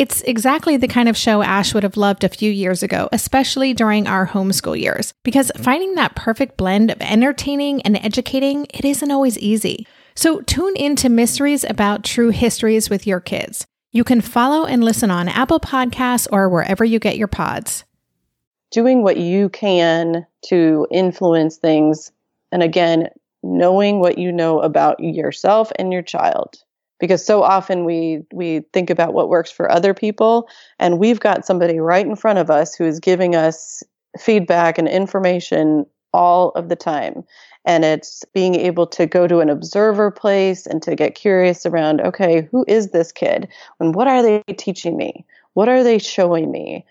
[0.00, 3.74] It's exactly the kind of show Ash would have loved a few years ago, especially
[3.74, 9.10] during our homeschool years, because finding that perfect blend of entertaining and educating, it isn't
[9.10, 9.86] always easy.
[10.14, 13.66] So tune in to Mysteries About True Histories with your kids.
[13.92, 17.84] You can follow and listen on Apple Podcasts or wherever you get your pods.
[18.70, 22.10] Doing what you can to influence things,
[22.50, 23.10] and again,
[23.42, 26.64] knowing what you know about yourself and your child
[27.00, 30.48] because so often we we think about what works for other people
[30.78, 33.82] and we've got somebody right in front of us who is giving us
[34.18, 37.24] feedback and information all of the time.
[37.64, 42.00] And it's being able to go to an observer place and to get curious around
[42.00, 43.48] okay who is this kid?
[43.80, 45.24] And what are they teaching me?
[45.54, 46.84] What are they showing me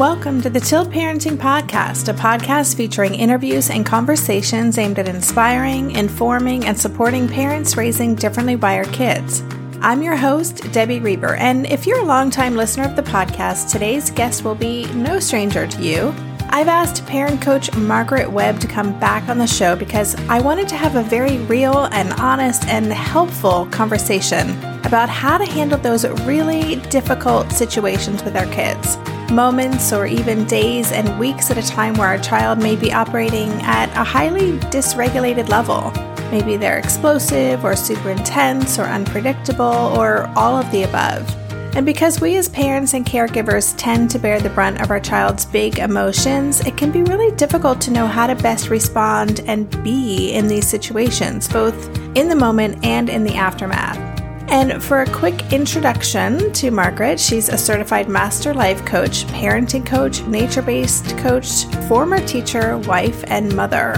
[0.00, 5.90] Welcome to the Tilt Parenting Podcast, a podcast featuring interviews and conversations aimed at inspiring,
[5.90, 9.42] informing, and supporting parents raising differently wired kids.
[9.82, 14.10] I'm your host, Debbie Reber, and if you're a longtime listener of the podcast, today's
[14.10, 16.14] guest will be no stranger to you.
[16.48, 20.66] I've asked parent coach Margaret Webb to come back on the show because I wanted
[20.70, 24.48] to have a very real and honest and helpful conversation
[24.86, 28.96] about how to handle those really difficult situations with our kids.
[29.30, 33.48] Moments or even days and weeks at a time where our child may be operating
[33.62, 35.92] at a highly dysregulated level.
[36.32, 41.32] Maybe they're explosive or super intense or unpredictable or all of the above.
[41.76, 45.46] And because we as parents and caregivers tend to bear the brunt of our child's
[45.46, 50.32] big emotions, it can be really difficult to know how to best respond and be
[50.32, 54.19] in these situations, both in the moment and in the aftermath.
[54.50, 60.22] And for a quick introduction to Margaret, she's a certified master life coach, parenting coach,
[60.22, 63.92] nature based coach, former teacher, wife, and mother.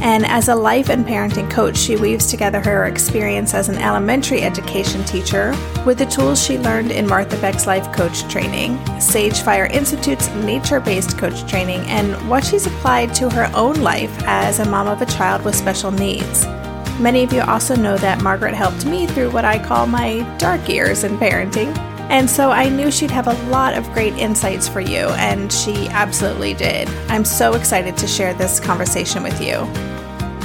[0.00, 4.42] And as a life and parenting coach, she weaves together her experience as an elementary
[4.42, 5.54] education teacher
[5.84, 10.80] with the tools she learned in Martha Beck's life coach training, Sage Fire Institute's nature
[10.80, 15.02] based coach training, and what she's applied to her own life as a mom of
[15.02, 16.46] a child with special needs.
[16.98, 20.68] Many of you also know that Margaret helped me through what I call my dark
[20.68, 21.76] years in parenting.
[22.10, 25.88] And so I knew she'd have a lot of great insights for you, and she
[25.90, 26.88] absolutely did.
[27.08, 29.58] I'm so excited to share this conversation with you.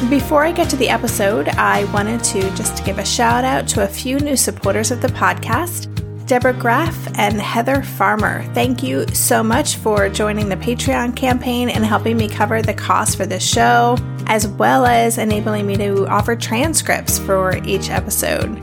[0.10, 3.84] Before I get to the episode, I wanted to just give a shout out to
[3.84, 5.93] a few new supporters of the podcast.
[6.26, 8.44] Deborah Graff and Heather Farmer.
[8.54, 13.18] Thank you so much for joining the Patreon campaign and helping me cover the cost
[13.18, 13.98] for this show,
[14.28, 18.58] as well as enabling me to offer transcripts for each episode.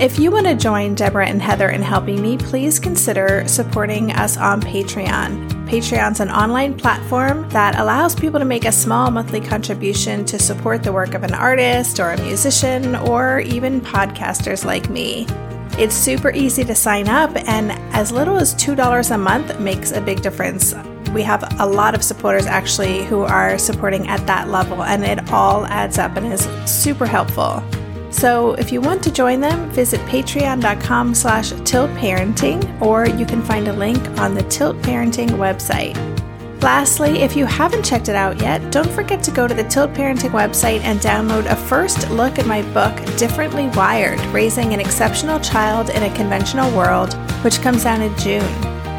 [0.00, 4.38] If you want to join Deborah and Heather in helping me, please consider supporting us
[4.38, 5.68] on Patreon.
[5.68, 10.82] Patreon's an online platform that allows people to make a small monthly contribution to support
[10.82, 15.26] the work of an artist or a musician or even podcasters like me.
[15.78, 20.00] It's super easy to sign up, and as little as $2 a month makes a
[20.00, 20.74] big difference.
[21.14, 25.30] We have a lot of supporters actually who are supporting at that level, and it
[25.32, 27.62] all adds up and is super helpful.
[28.10, 33.68] So if you want to join them, visit patreon.com slash tiltparenting or you can find
[33.68, 36.19] a link on the Tilt Parenting website.
[36.62, 39.94] Lastly, if you haven't checked it out yet, don't forget to go to the Tilt
[39.94, 45.40] Parenting website and download a first look at my book, Differently Wired Raising an Exceptional
[45.40, 48.44] Child in a Conventional World, which comes out in June.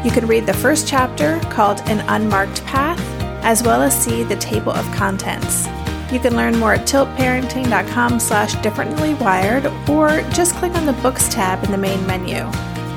[0.04, 3.00] You can read the first chapter called An Unmarked Path,
[3.44, 5.68] as well as see the table of contents.
[6.12, 11.62] You can learn more at tiltparenting.com slash differentlywired or just click on the books tab
[11.62, 12.38] in the main menu.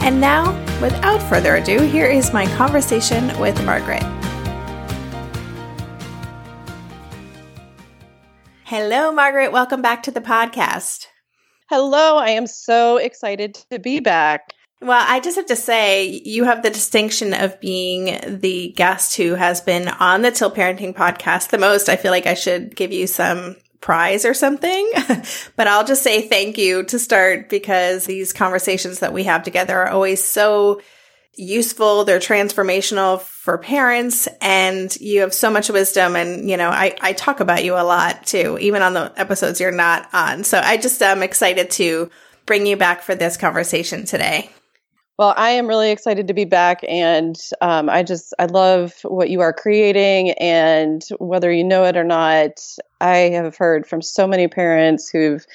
[0.02, 4.04] And now, without further ado, here is my conversation with Margaret.
[8.68, 9.52] Hello, Margaret.
[9.52, 11.06] Welcome back to the podcast.
[11.70, 14.54] Hello, I am so excited to be back.
[14.82, 19.36] Well, I just have to say, you have the distinction of being the guest who
[19.36, 21.90] has been on the Tilt Parenting podcast the most.
[21.90, 24.92] I feel like I should give you some prize or something,
[25.56, 29.78] but I'll just say thank you to start because these conversations that we have together
[29.78, 30.82] are always so
[31.38, 32.04] useful.
[32.04, 36.16] They're transformational for parents and you have so much wisdom.
[36.16, 39.60] And, you know, I, I talk about you a lot too, even on the episodes
[39.60, 40.44] you're not on.
[40.44, 42.10] So I just am excited to
[42.46, 44.50] bring you back for this conversation today.
[45.18, 49.30] Well, I am really excited to be back, and um, I just I love what
[49.30, 52.60] you are creating, and whether you know it or not,
[53.00, 55.46] I have heard from so many parents who've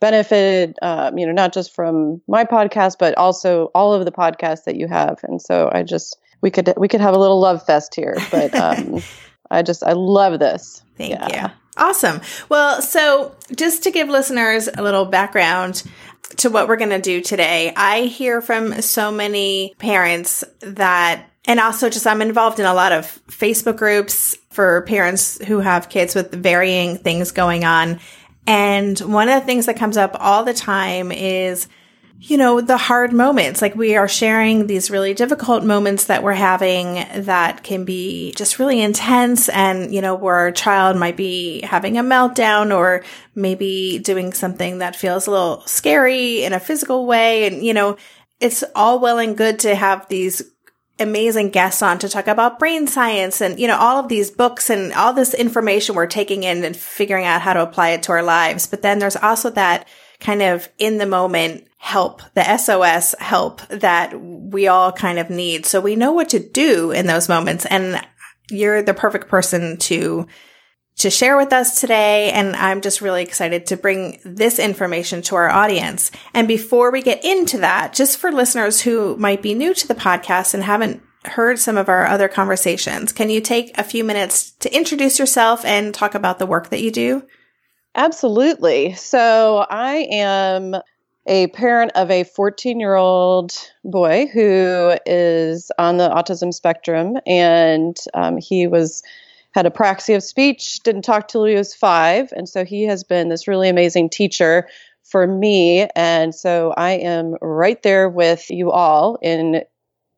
[0.00, 4.64] benefited, um, you know, not just from my podcast, but also all of the podcasts
[4.64, 7.64] that you have, and so I just we could we could have a little love
[7.64, 9.02] fest here, but um,
[9.50, 10.82] I just I love this.
[10.96, 11.48] Thank yeah.
[11.48, 11.54] you.
[11.76, 12.20] Awesome.
[12.48, 15.82] Well, so just to give listeners a little background,
[16.38, 17.72] to what we're going to do today.
[17.76, 22.92] I hear from so many parents that, and also just I'm involved in a lot
[22.92, 28.00] of Facebook groups for parents who have kids with varying things going on.
[28.50, 31.68] And one of the things that comes up all the time is
[32.22, 33.62] you know, the hard moments.
[33.62, 38.58] Like we are sharing these really difficult moments that we're having that can be just
[38.58, 39.48] really intense.
[39.48, 43.04] And, you know, where a child might be having a meltdown or
[43.34, 47.46] maybe doing something that feels a little scary in a physical way.
[47.46, 47.96] And, you know,
[48.38, 50.42] it's all well and good to have these
[51.00, 54.70] amazing guests on to talk about brain science and, you know, all of these books
[54.70, 58.12] and all this information we're taking in and figuring out how to apply it to
[58.12, 58.66] our lives.
[58.66, 59.88] But then there's also that
[60.20, 65.64] kind of in the moment help, the SOS help that we all kind of need.
[65.64, 67.64] So we know what to do in those moments.
[67.66, 68.06] And
[68.50, 70.26] you're the perfect person to
[71.00, 72.30] to share with us today.
[72.30, 76.10] And I'm just really excited to bring this information to our audience.
[76.34, 79.94] And before we get into that, just for listeners who might be new to the
[79.94, 84.50] podcast and haven't heard some of our other conversations, can you take a few minutes
[84.52, 87.22] to introduce yourself and talk about the work that you do?
[87.94, 88.92] Absolutely.
[88.92, 90.76] So I am
[91.26, 93.52] a parent of a 14 year old
[93.84, 99.02] boy who is on the autism spectrum, and um, he was
[99.52, 103.28] had apraxia of speech, didn't talk till he was five, and so he has been
[103.28, 104.68] this really amazing teacher
[105.04, 105.88] for me.
[105.96, 109.62] And so I am right there with you all in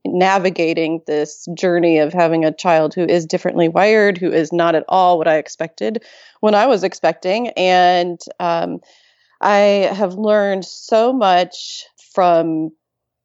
[0.05, 4.85] navigating this journey of having a child who is differently wired, who is not at
[4.89, 6.05] all what I expected
[6.41, 7.49] when I was expecting.
[7.51, 8.81] And um,
[9.41, 12.71] I have learned so much from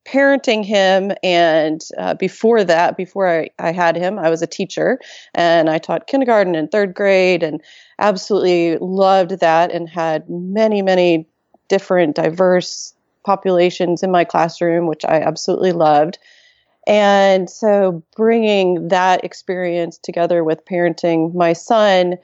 [0.08, 1.12] parenting him.
[1.22, 5.00] And uh, before that, before I, I had him, I was a teacher
[5.36, 7.62] and I taught kindergarten and third grade and
[8.00, 11.28] absolutely loved that and had many, many
[11.68, 12.94] different diverse
[13.26, 16.18] populations in my classroom, which I absolutely loved.
[16.88, 22.16] And so bringing that experience together with parenting my son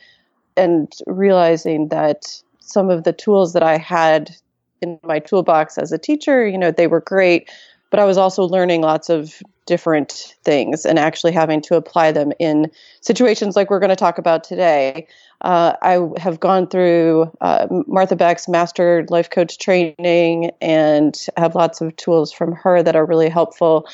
[0.56, 4.34] and realizing that some of the tools that I had
[4.82, 7.50] in my toolbox as a teacher, you know, they were great,
[7.94, 12.32] but I was also learning lots of different things and actually having to apply them
[12.40, 12.72] in
[13.02, 15.06] situations like we're going to talk about today.
[15.42, 21.82] Uh, I have gone through uh, Martha Beck's master life coach training and have lots
[21.82, 23.88] of tools from her that are really helpful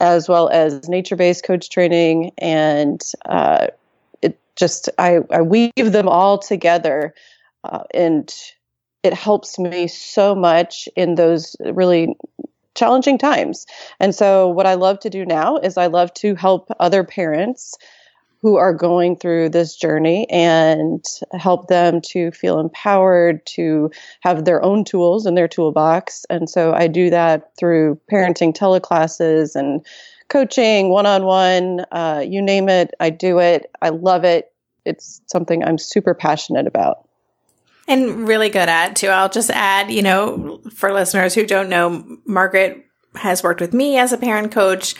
[0.00, 2.32] as well as nature based coach training.
[2.36, 3.68] And uh,
[4.20, 7.14] it just, I, I, weave them all together.
[7.64, 8.30] Uh, and
[9.02, 12.16] it helps me so much in those really
[12.76, 13.66] challenging times.
[13.98, 17.76] And so, what I love to do now is I love to help other parents
[18.42, 23.90] who are going through this journey and help them to feel empowered to
[24.20, 26.24] have their own tools in their toolbox.
[26.30, 29.84] And so I do that through parenting teleclasses and
[30.28, 31.86] coaching, one on one,
[32.30, 33.70] you name it, I do it.
[33.82, 34.52] I love it.
[34.84, 37.05] It's something I'm super passionate about.
[37.88, 39.08] And really good at too.
[39.08, 43.96] I'll just add, you know, for listeners who don't know, Margaret has worked with me
[43.96, 44.94] as a parent coach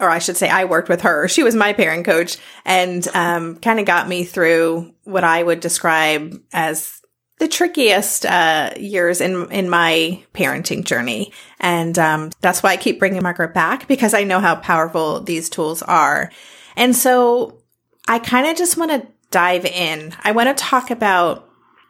[0.00, 1.26] or I should say, I worked with her.
[1.28, 5.60] She was my parent coach and um, kind of got me through what I would
[5.60, 6.98] describe as
[7.38, 12.98] the trickiest uh, years in in my parenting journey, and um, that's why I keep
[12.98, 16.32] bringing Margaret back because I know how powerful these tools are.
[16.76, 17.62] And so,
[18.08, 20.14] I kind of just want to dive in.
[20.22, 21.47] I want to talk about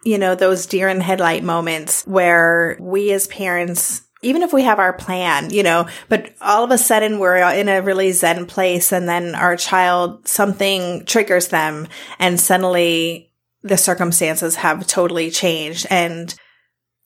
[0.09, 4.81] you know, those deer in headlight moments where we as parents even if we have
[4.81, 8.91] our plan, you know, but all of a sudden we're in a really zen place
[8.91, 11.87] and then our child, something triggers them
[12.19, 15.87] and suddenly the circumstances have totally changed.
[15.89, 16.35] And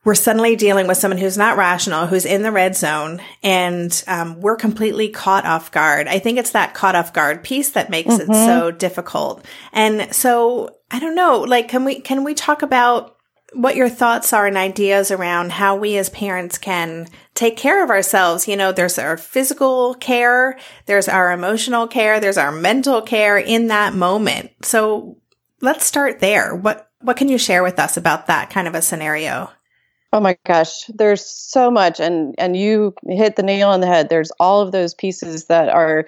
[0.05, 4.41] we're suddenly dealing with someone who's not rational, who's in the red zone, and um,
[4.41, 6.09] we're completely caught off guard.
[6.09, 8.31] I think it's that caught off guard piece that makes mm-hmm.
[8.31, 9.45] it so difficult.
[9.73, 13.17] And so I don't know, like, can we can we talk about
[13.55, 17.91] what your thoughts are and ideas around how we as parents can take care of
[17.91, 18.49] ourselves.
[18.49, 23.69] You know, there's our physical care, there's our emotional care, there's our mental care in
[23.69, 24.51] that moment.
[24.63, 25.19] So
[25.61, 26.55] let's start there.
[26.55, 29.51] What what can you share with us about that kind of a scenario?
[30.13, 34.09] Oh my gosh, there's so much and and you hit the nail on the head.
[34.09, 36.07] There's all of those pieces that are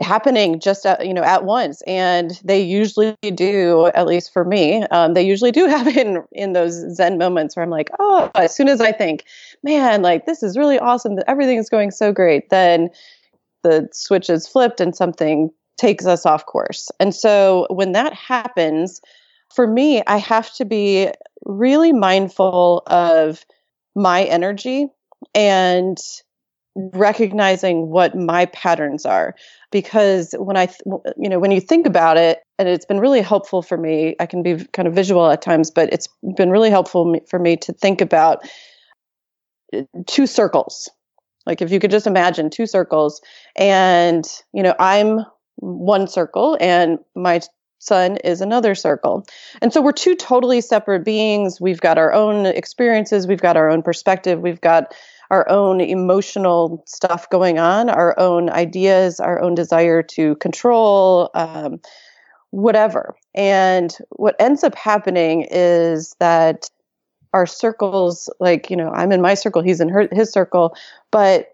[0.00, 4.82] happening just at, you know at once and they usually do at least for me
[4.90, 8.68] um, they usually do happen in those zen moments where i'm like oh as soon
[8.68, 9.24] as i think
[9.62, 12.88] man like this is really awesome that everything is going so great then
[13.62, 19.00] the switch is flipped and something takes us off course and so when that happens
[19.54, 21.08] for me i have to be
[21.44, 23.44] really mindful of
[23.94, 24.88] my energy
[25.34, 25.96] and
[26.76, 29.34] recognizing what my patterns are.
[29.70, 30.68] Because when i
[31.16, 34.26] you know when you think about it and it's been really helpful for me i
[34.26, 37.72] can be kind of visual at times but it's been really helpful for me to
[37.72, 38.44] think about
[39.72, 40.90] uh, two circles.
[41.46, 43.20] Like if you could just imagine two circles
[43.56, 45.20] and you know i'm
[45.56, 47.40] one circle and my
[47.78, 49.26] son is another circle.
[49.60, 51.60] And so we're two totally separate beings.
[51.60, 54.94] We've got our own experiences, we've got our own perspective, we've got
[55.30, 61.80] our own emotional stuff going on, our own ideas, our own desire to control, um,
[62.50, 63.16] whatever.
[63.34, 66.70] And what ends up happening is that
[67.32, 70.76] our circles, like, you know, I'm in my circle, he's in her, his circle,
[71.10, 71.53] but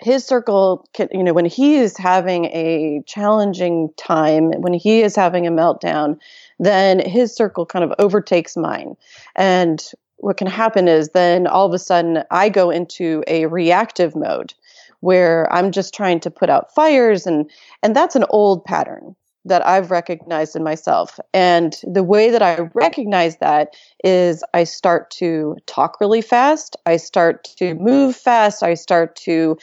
[0.00, 5.14] his circle can, you know, when he is having a challenging time, when he is
[5.14, 6.18] having a meltdown,
[6.58, 8.96] then his circle kind of overtakes mine.
[9.36, 9.84] And
[10.16, 14.54] what can happen is then all of a sudden I go into a reactive mode
[15.00, 17.50] where I'm just trying to put out fires and
[17.82, 21.18] and that's an old pattern that I've recognized in myself.
[21.32, 26.98] And the way that I recognize that is I start to talk really fast, I
[26.98, 29.56] start to move fast, I start to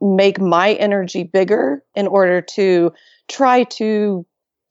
[0.00, 2.92] make my energy bigger in order to
[3.28, 4.26] try to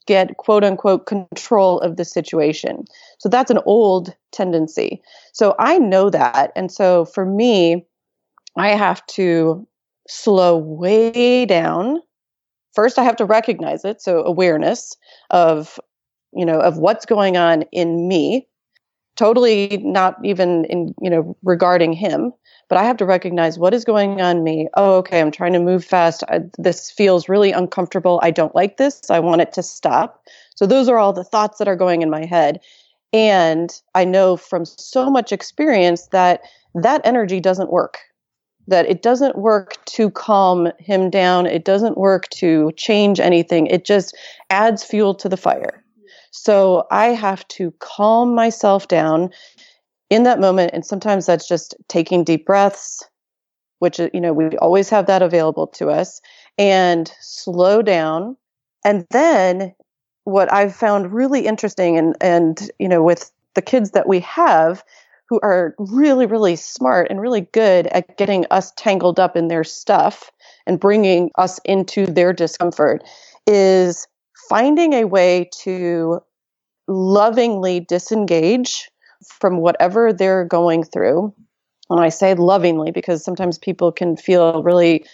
[0.06, 2.86] get quote unquote control of the situation.
[3.20, 5.01] So that's an old tendency.
[5.32, 6.51] So I know that.
[6.56, 7.86] And so for me,
[8.58, 9.68] I have to
[10.08, 12.00] slow way down.
[12.74, 14.01] First, I have to recognize it.
[14.01, 14.96] So awareness
[15.30, 15.80] of,
[16.34, 18.48] you know, of what's going on in me,
[19.15, 22.34] totally not even in, you know, regarding him
[22.74, 24.67] but I have to recognize what is going on me.
[24.75, 26.24] Oh, okay, I'm trying to move fast.
[26.27, 28.20] I, this feels really uncomfortable.
[28.24, 29.12] I don't like this.
[29.12, 30.24] I want it to stop.
[30.55, 32.62] So those are all the thoughts that are going in my head.
[33.12, 36.41] And I know from so much experience that
[36.74, 38.00] that energy doesn't work.
[38.67, 41.46] That it doesn't work to calm him down.
[41.46, 43.67] It doesn't work to change anything.
[43.67, 44.17] It just
[44.50, 45.83] adds fuel to the fire.
[46.36, 49.30] So I have to calm myself down
[50.10, 53.04] in that moment and sometimes that's just taking deep breaths
[53.80, 56.22] which uh, you know we always have that available to us
[56.58, 58.38] and slow down.
[58.86, 59.74] And then
[60.24, 64.84] what i've found really interesting and and you know with the kids that we have
[65.28, 69.63] who are really really smart and really good at getting us tangled up in their
[69.63, 70.32] stuff
[70.66, 73.04] and bringing us into their discomfort
[73.46, 74.08] is
[74.50, 76.22] finding a way to
[76.88, 78.90] lovingly disengage
[79.40, 81.34] from whatever they're going through.
[81.90, 85.06] And I say lovingly because sometimes people can feel really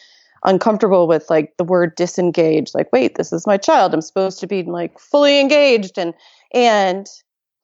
[0.46, 3.94] uncomfortable with like the word disengage like wait this is my child.
[3.94, 5.98] I'm supposed to be like fully engaged.
[5.98, 6.14] And
[6.54, 7.08] and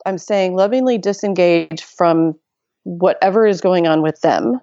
[0.06, 2.36] i'm saying lovingly disengage from
[2.84, 4.60] whatever is going on with them.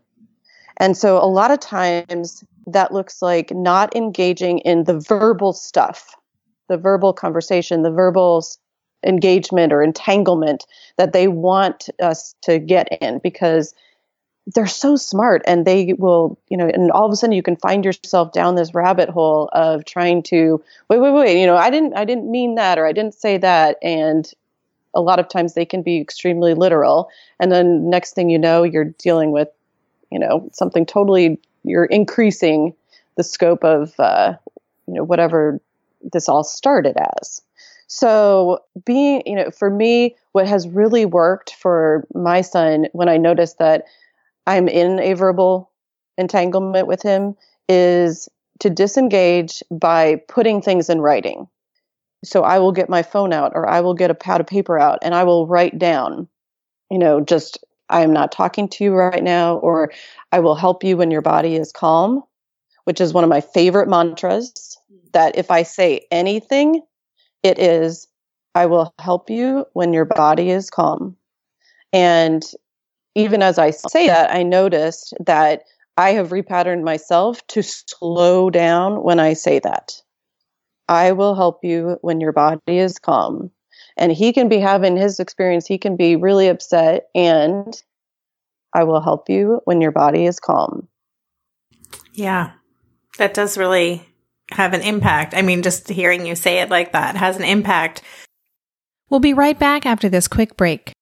[0.76, 6.14] And so a lot of times that looks like not engaging in the verbal stuff
[6.68, 8.44] the verbal conversation the verbal
[9.04, 10.66] engagement or entanglement
[10.96, 13.74] that they want us to get in because
[14.54, 17.56] they're so smart and they will, you know, and all of a sudden you can
[17.56, 21.70] find yourself down this rabbit hole of trying to wait, wait, wait, you know, I
[21.70, 23.78] didn't I didn't mean that or I didn't say that.
[23.82, 24.30] And
[24.94, 28.62] a lot of times they can be extremely literal and then next thing you know
[28.62, 29.48] you're dealing with,
[30.10, 32.74] you know, something totally you're increasing
[33.16, 34.34] the scope of uh,
[34.88, 35.60] you know whatever
[36.12, 37.40] this all started as.
[37.86, 43.18] So, being, you know, for me, what has really worked for my son when I
[43.18, 43.84] notice that
[44.46, 45.70] I'm in a verbal
[46.16, 47.36] entanglement with him
[47.68, 48.28] is
[48.60, 51.48] to disengage by putting things in writing.
[52.24, 54.78] So I will get my phone out or I will get a pad of paper
[54.78, 56.28] out and I will write down,
[56.90, 59.92] you know, just I am not talking to you right now, or
[60.32, 62.22] I will help you when your body is calm,
[62.84, 64.71] which is one of my favorite mantras.
[65.12, 66.82] That if I say anything,
[67.42, 68.08] it is,
[68.54, 71.16] I will help you when your body is calm.
[71.92, 72.42] And
[73.14, 75.64] even as I say that, I noticed that
[75.96, 80.00] I have repatterned myself to slow down when I say that.
[80.88, 83.50] I will help you when your body is calm.
[83.96, 87.74] And he can be having his experience, he can be really upset, and
[88.74, 90.88] I will help you when your body is calm.
[92.14, 92.52] Yeah,
[93.18, 94.06] that does really
[94.50, 95.34] have an impact.
[95.34, 98.02] I mean, just hearing you say it like that has an impact.
[99.08, 100.92] We'll be right back after this quick break.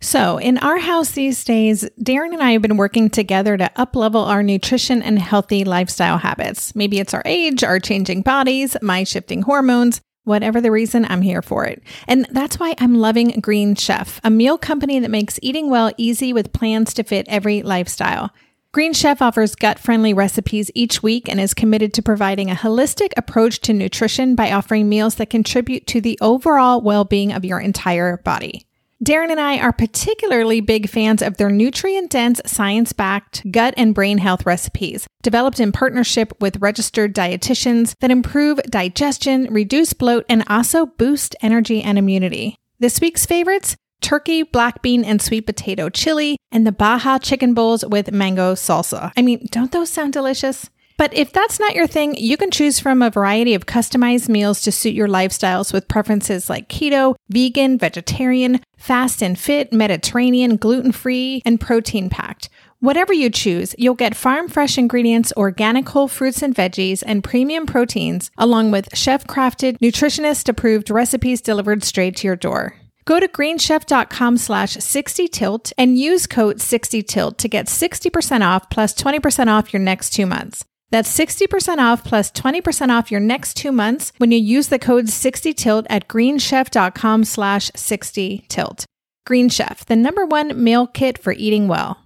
[0.00, 4.26] So, in our house these days, Darren and I have been working together to uplevel
[4.26, 6.76] our nutrition and healthy lifestyle habits.
[6.76, 10.00] Maybe it's our age, our changing bodies, my shifting hormones.
[10.24, 11.82] Whatever the reason, I'm here for it.
[12.08, 16.32] And that's why I'm loving Green Chef, a meal company that makes eating well easy
[16.32, 18.32] with plans to fit every lifestyle.
[18.76, 23.08] Green Chef offers gut friendly recipes each week and is committed to providing a holistic
[23.16, 27.58] approach to nutrition by offering meals that contribute to the overall well being of your
[27.58, 28.66] entire body.
[29.02, 33.94] Darren and I are particularly big fans of their nutrient dense, science backed gut and
[33.94, 40.44] brain health recipes, developed in partnership with registered dietitians that improve digestion, reduce bloat, and
[40.48, 42.56] also boost energy and immunity.
[42.78, 43.74] This week's favorites
[44.06, 49.10] turkey, black bean, and sweet potato chili, and the Baja chicken bowls with mango salsa.
[49.16, 50.70] I mean, don't those sound delicious?
[50.96, 54.62] But if that's not your thing, you can choose from a variety of customized meals
[54.62, 60.92] to suit your lifestyles with preferences like keto, vegan, vegetarian, fast and fit, Mediterranean, gluten
[60.92, 62.48] free, and protein packed.
[62.78, 67.66] Whatever you choose, you'll get farm fresh ingredients, organic whole fruits and veggies, and premium
[67.66, 72.76] proteins, along with chef crafted, nutritionist approved recipes delivered straight to your door.
[73.06, 79.46] Go to greenchef.com slash 60tilt and use code 60tilt to get 60% off plus 20%
[79.46, 80.64] off your next two months.
[80.90, 85.06] That's 60% off plus 20% off your next two months when you use the code
[85.06, 88.84] 60tilt at greenchef.com slash 60tilt.
[89.24, 92.05] Green Chef, the number one meal kit for eating well.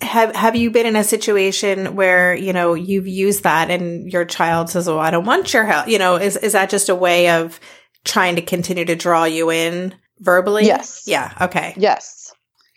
[0.00, 4.24] have have you been in a situation where you know you've used that and your
[4.24, 6.94] child says oh i don't want your help you know is is that just a
[6.94, 7.58] way of
[8.04, 10.64] trying to continue to draw you in verbally?
[10.64, 11.04] Yes.
[11.06, 11.32] Yeah.
[11.40, 11.74] Okay.
[11.76, 12.32] Yes.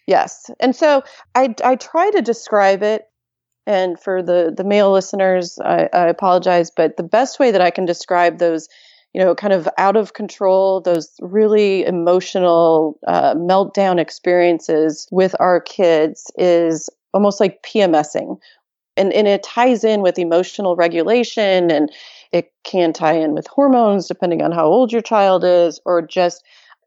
[0.07, 0.49] Yes.
[0.59, 1.03] And so
[1.35, 3.03] i i try to describe it
[3.65, 7.71] and for the the male listeners I, I apologize but the best way that i
[7.71, 8.67] can describe those
[9.13, 15.59] you know, kind of out of control, those really emotional uh, meltdown experiences with our
[15.59, 18.37] kids is almost like PMSing.
[18.97, 21.89] And, and it ties in with emotional regulation and
[22.31, 26.43] it can tie in with hormones depending on how old your child is or just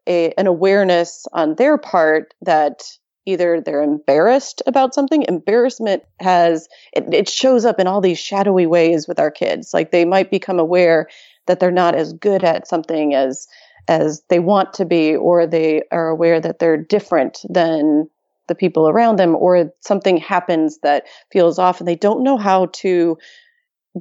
[0.07, 2.83] a, an awareness on their part that
[3.25, 8.67] either they're embarrassed about something embarrassment has it, it, shows up in all these shadowy
[8.67, 11.07] ways with our kids like they might become aware
[11.47, 13.47] that they're not as good at something as
[13.87, 18.09] as they want to be or they are aware that they're different than
[18.47, 22.67] the people around them or something happens that feels off and they don't know how
[22.67, 23.17] to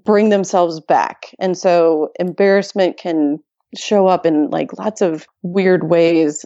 [0.04, 1.34] bring themselves back.
[1.38, 3.38] And so embarrassment can
[3.76, 6.44] show up in like lots of weird ways.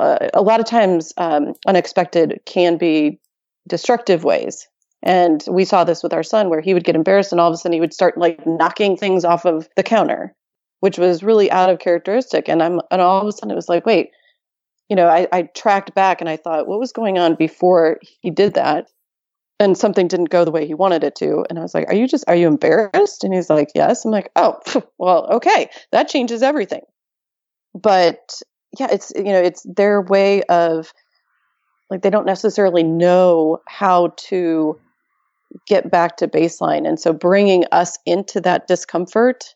[0.00, 3.20] Uh, a lot of times, um, unexpected can be
[3.68, 4.66] destructive ways.
[5.02, 7.54] And we saw this with our son where he would get embarrassed and all of
[7.54, 10.34] a sudden he would start like knocking things off of the counter,
[10.80, 12.48] which was really out of characteristic.
[12.48, 14.10] And I'm, and all of a sudden it was like, wait,
[14.88, 18.30] you know, I, I tracked back and I thought, what was going on before he
[18.30, 18.88] did that?
[19.60, 21.46] And something didn't go the way he wanted it to.
[21.48, 23.22] And I was like, are you just, are you embarrassed?
[23.24, 24.04] And he's like, yes.
[24.04, 24.58] I'm like, oh,
[24.98, 25.70] well, okay.
[25.92, 26.82] That changes everything.
[27.72, 28.42] But
[28.78, 30.92] yeah, it's, you know, it's their way of
[31.88, 34.78] like, they don't necessarily know how to
[35.68, 36.86] get back to baseline.
[36.86, 39.54] And so bringing us into that discomfort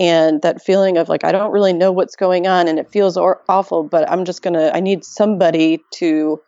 [0.00, 3.16] and that feeling of like, I don't really know what's going on and it feels
[3.16, 6.40] or- awful, but I'm just to, I need somebody to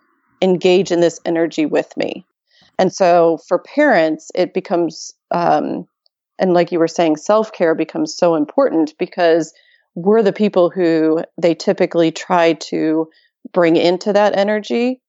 [0.43, 2.25] engage in this energy with me.
[2.79, 5.87] And so for parents, it becomes, um,
[6.39, 9.55] and like you were saying, self care becomes so important because
[9.95, 13.09] we're the people who they typically try to
[13.53, 15.01] bring into that energy.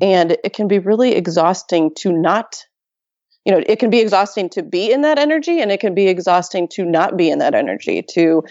[0.00, 2.66] And it can be really exhausting to not
[3.44, 6.08] you know it can be exhausting to be in that energy and it can be
[6.08, 8.42] exhausting to not be in that energy to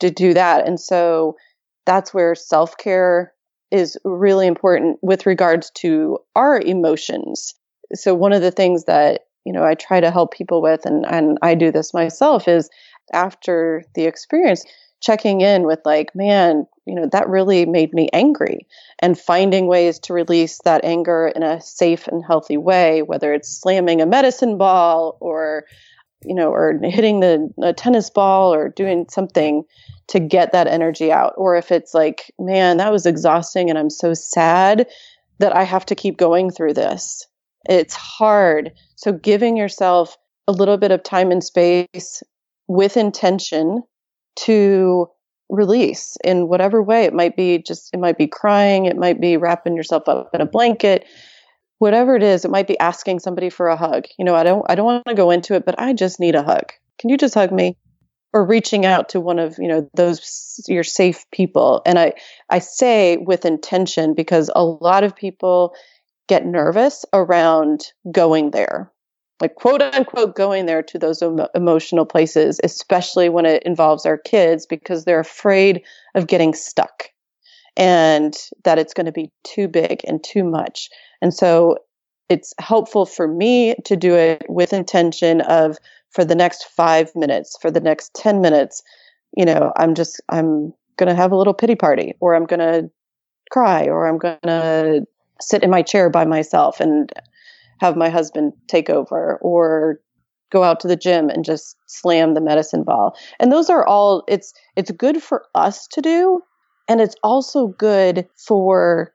[0.00, 0.66] to do that.
[0.66, 1.36] And so
[1.86, 3.32] that's where self-care
[3.70, 7.54] is really important with regards to our emotions.
[7.94, 11.04] So one of the things that you know I try to help people with and
[11.06, 12.70] and I do this myself is
[13.12, 14.64] after the experience
[15.00, 18.66] checking in with like man you know that really made me angry.
[19.00, 23.60] And finding ways to release that anger in a safe and healthy way whether it's
[23.60, 25.64] slamming a medicine ball or
[26.24, 29.64] you know or hitting the a tennis ball or doing something
[30.08, 31.32] to get that energy out.
[31.36, 34.86] Or if it's like man that was exhausting and i'm so sad
[35.38, 37.26] that i have to keep going through this.
[37.68, 38.72] It's hard.
[38.96, 40.16] So giving yourself
[40.46, 42.22] a little bit of time and space
[42.68, 43.82] with intention
[44.36, 45.08] to
[45.48, 47.04] release in whatever way.
[47.04, 50.40] It might be just, it might be crying, it might be wrapping yourself up in
[50.40, 51.06] a blanket,
[51.78, 52.44] whatever it is.
[52.44, 54.04] It might be asking somebody for a hug.
[54.18, 56.34] You know, I don't, I don't want to go into it, but I just need
[56.34, 56.72] a hug.
[56.98, 57.76] Can you just hug me?
[58.32, 62.14] Or reaching out to one of you know those your safe people, and I
[62.50, 65.72] I say with intention because a lot of people
[66.26, 68.90] get nervous around going there
[69.40, 74.18] like quote unquote going there to those em- emotional places, especially when it involves our
[74.18, 75.82] kids because they're afraid
[76.14, 77.10] of getting stuck
[77.76, 80.88] and that it's going to be too big and too much.
[81.20, 81.78] And so
[82.28, 85.78] it's helpful for me to do it with intention of
[86.10, 88.82] for the next five minutes, for the next 10 minutes,
[89.36, 92.60] you know, I'm just, I'm going to have a little pity party or I'm going
[92.60, 92.88] to
[93.50, 95.04] cry or I'm going to
[95.40, 97.12] sit in my chair by myself and
[97.80, 100.00] have my husband take over or
[100.50, 103.16] go out to the gym and just slam the medicine ball.
[103.40, 106.42] And those are all it's it's good for us to do
[106.88, 109.12] and it's also good for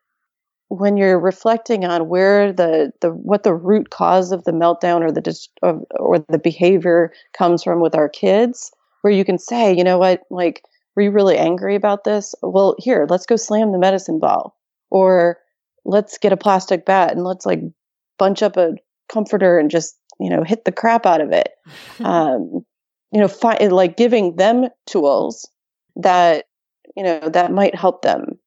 [0.70, 5.12] when you're reflecting on where the, the what the root cause of the meltdown or
[5.12, 9.76] the dis, or, or the behavior comes from with our kids where you can say
[9.76, 10.64] you know what like
[10.96, 14.56] were you really angry about this well here let's go slam the medicine ball
[14.92, 15.38] or
[15.86, 17.62] let's get a plastic bat and let's like
[18.20, 18.74] bunch up a
[19.12, 21.50] comforter and just you know hit the crap out of it
[22.02, 22.66] um,
[23.12, 25.50] you know fi- like giving them tools
[25.96, 26.46] that
[26.96, 28.38] you know that might help them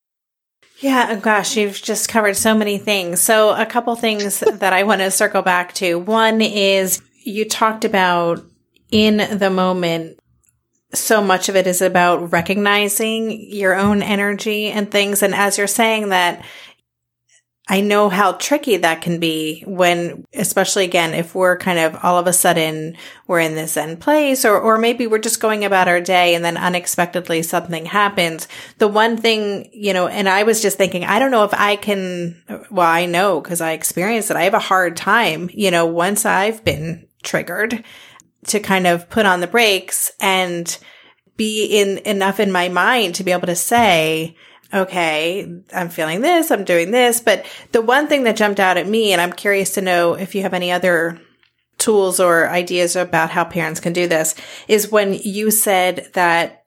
[0.83, 3.21] yeah, oh gosh, you've just covered so many things.
[3.21, 5.95] So, a couple things that I want to circle back to.
[5.95, 8.45] One is you talked about
[8.91, 10.19] in the moment,
[10.93, 15.23] so much of it is about recognizing your own energy and things.
[15.23, 16.45] And as you're saying that,
[17.69, 22.19] I know how tricky that can be when, especially again, if we're kind of all
[22.19, 22.97] of a sudden
[23.29, 26.45] we're in this end place or, or maybe we're just going about our day and
[26.45, 28.49] then unexpectedly something happens.
[28.79, 31.77] The one thing, you know, and I was just thinking, I don't know if I
[31.77, 34.37] can, well, I know because I experienced it.
[34.37, 37.85] I have a hard time, you know, once I've been triggered
[38.49, 40.77] to kind of put on the brakes and
[41.37, 44.37] be in enough in my mind to be able to say,
[44.73, 47.21] okay, I'm feeling this, I'm doing this.
[47.21, 50.35] But the one thing that jumped out at me, and I'm curious to know if
[50.35, 51.21] you have any other
[51.79, 54.35] tools or ideas about how parents can do this,
[54.69, 56.63] is when you said that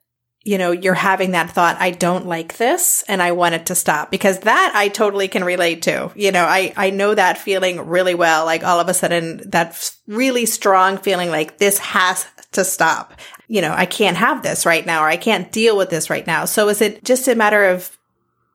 [0.46, 3.74] you know, you're having that thought, I don't like this and I want it to
[3.74, 6.12] stop because that I totally can relate to.
[6.14, 8.44] You know, I, I know that feeling really well.
[8.44, 13.14] Like all of a sudden that really strong feeling like this has to stop.
[13.48, 16.26] You know, I can't have this right now or I can't deal with this right
[16.28, 16.44] now.
[16.44, 17.95] So is it just a matter of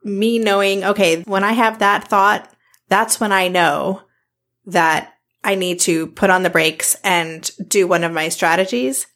[0.03, 2.51] me knowing, okay, when I have that thought,
[2.89, 4.01] that's when I know
[4.65, 9.07] that I need to put on the brakes and do one of my strategies.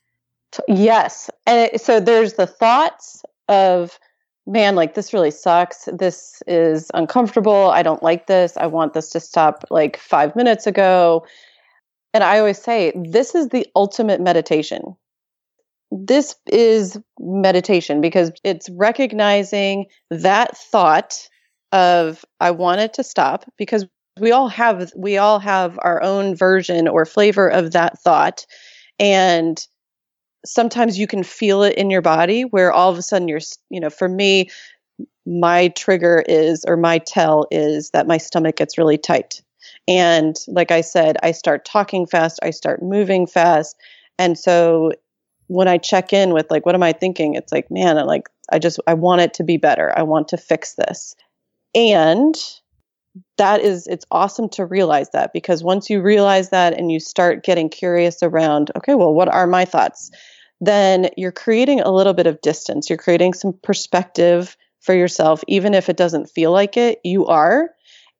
[0.67, 1.29] Yes.
[1.45, 3.99] And so there's the thoughts of,
[4.47, 5.89] man, like this really sucks.
[5.91, 7.69] This is uncomfortable.
[7.69, 8.55] I don't like this.
[8.57, 11.25] I want this to stop like five minutes ago.
[12.13, 14.95] And I always say, this is the ultimate meditation.
[15.91, 21.29] This is meditation because it's recognizing that thought
[21.71, 23.85] of, I want it to stop because
[24.19, 28.45] we all have we all have our own version or flavor of that thought.
[28.99, 29.59] And
[30.45, 33.79] sometimes you can feel it in your body where all of a sudden you're you
[33.79, 34.49] know for me
[35.25, 39.41] my trigger is or my tell is that my stomach gets really tight.
[39.87, 43.75] And like i said i start talking fast i start moving fast.
[44.17, 44.91] And so
[45.47, 48.29] when i check in with like what am i thinking it's like man I like
[48.51, 51.15] i just i want it to be better i want to fix this
[51.73, 52.35] and
[53.37, 57.43] that is it's awesome to realize that because once you realize that and you start
[57.43, 60.11] getting curious around okay well what are my thoughts
[60.61, 62.89] then you're creating a little bit of distance.
[62.89, 67.69] You're creating some perspective for yourself, even if it doesn't feel like it, you are.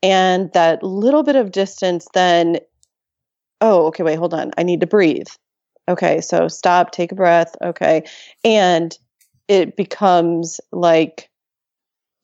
[0.04, 2.60] And that little bit of distance, then,
[3.62, 4.52] oh, okay, wait, hold on.
[4.58, 5.28] I need to breathe.
[5.88, 7.56] Okay, so stop, take a breath.
[7.62, 8.04] Okay.
[8.43, 8.98] And
[9.48, 11.30] it becomes like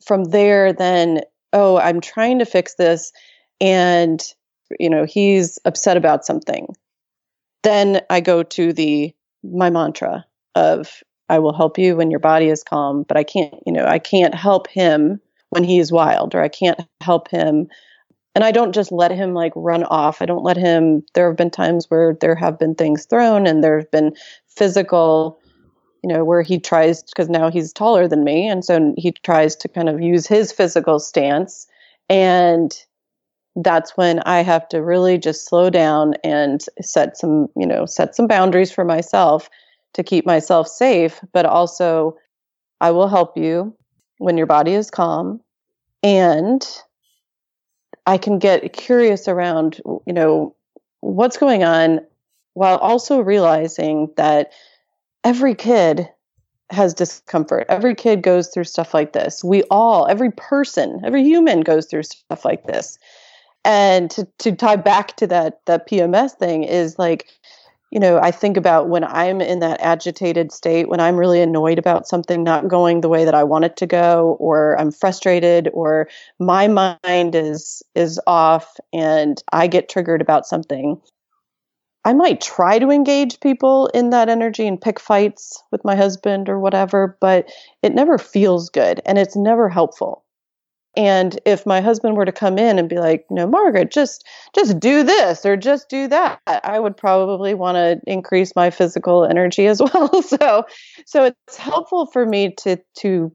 [0.06, 1.22] from there, then,
[1.54, 3.12] oh, I'm trying to fix this.
[3.60, 4.22] And,
[4.80, 6.76] you know, he's upset about something.
[7.64, 12.48] Then I go to the my mantra of I will help you when your body
[12.48, 16.36] is calm, but I can't, you know, I can't help him when he is wild
[16.36, 17.68] or I can't help him.
[18.34, 20.22] And I don't just let him like run off.
[20.22, 21.04] I don't let him.
[21.14, 24.16] There have been times where there have been things thrown and there have been
[24.48, 25.40] physical,
[26.04, 28.48] you know, where he tries, because now he's taller than me.
[28.48, 31.68] And so he tries to kind of use his physical stance.
[32.10, 32.74] And
[33.58, 38.16] that's when I have to really just slow down and set some, you know, set
[38.16, 39.50] some boundaries for myself
[39.94, 42.16] to keep myself safe, but also
[42.80, 43.76] I will help you
[44.20, 45.42] when your body is calm
[46.02, 46.66] and
[48.06, 50.56] I can get curious around, you know,
[51.02, 52.02] what's going on
[52.54, 54.52] while also realizing that
[55.24, 56.10] every kid
[56.70, 57.66] has discomfort.
[57.70, 59.44] Every kid goes through stuff like this.
[59.44, 62.98] We all, every person, every human goes through stuff like this
[63.64, 67.28] and to, to tie back to that that pms thing is like
[67.92, 71.78] you know i think about when i'm in that agitated state when i'm really annoyed
[71.78, 75.70] about something not going the way that i want it to go or i'm frustrated
[75.74, 76.08] or
[76.40, 81.00] my mind is is off and i get triggered about something
[82.06, 86.50] i might try to engage people in that energy and pick fights with my husband
[86.50, 87.52] or whatever but
[87.84, 90.24] it never feels good and it's never helpful
[90.98, 94.80] and if my husband were to come in and be like, "No, Margaret, just just
[94.80, 99.68] do this or just do that," I would probably want to increase my physical energy
[99.68, 100.22] as well.
[100.22, 100.66] so,
[101.06, 103.32] so it's helpful for me to to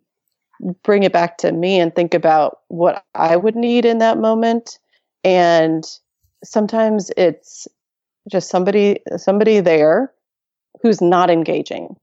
[0.82, 4.78] bring it back to me and think about what I would need in that moment.
[5.24, 5.84] And
[6.44, 7.66] sometimes it's
[8.30, 10.12] just somebody somebody there
[10.82, 11.96] who's not engaging,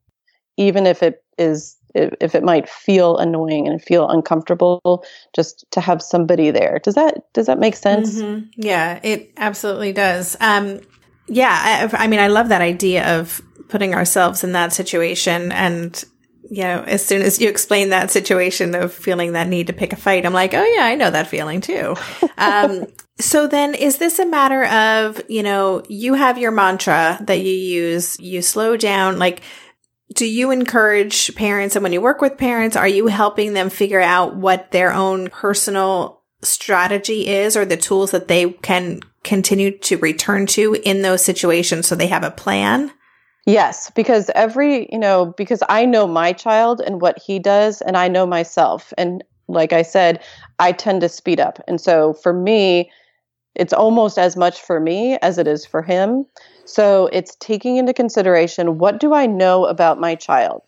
[0.58, 6.02] even if it is if it might feel annoying and feel uncomfortable just to have
[6.02, 6.80] somebody there.
[6.84, 8.22] Does that does that make sense?
[8.22, 8.50] Mm-hmm.
[8.56, 10.36] yeah it absolutely does.
[10.40, 10.80] Um
[11.28, 16.04] yeah I, I mean i love that idea of putting ourselves in that situation and
[16.50, 19.94] you know as soon as you explain that situation of feeling that need to pick
[19.94, 21.96] a fight i'm like oh yeah i know that feeling too.
[22.38, 22.88] Um
[23.20, 27.52] so then is this a matter of you know you have your mantra that you
[27.52, 29.42] use you slow down like
[30.14, 34.02] do you encourage parents and when you work with parents, are you helping them figure
[34.02, 39.98] out what their own personal strategy is or the tools that they can continue to
[39.98, 42.92] return to in those situations so they have a plan?
[43.46, 47.98] Yes, because every, you know, because I know my child and what he does, and
[47.98, 48.94] I know myself.
[48.98, 50.24] And like I said,
[50.60, 51.60] I tend to speed up.
[51.68, 52.90] And so for me,
[53.56, 56.26] it's almost as much for me as it is for him.
[56.66, 60.64] So it's taking into consideration what do I know about my child?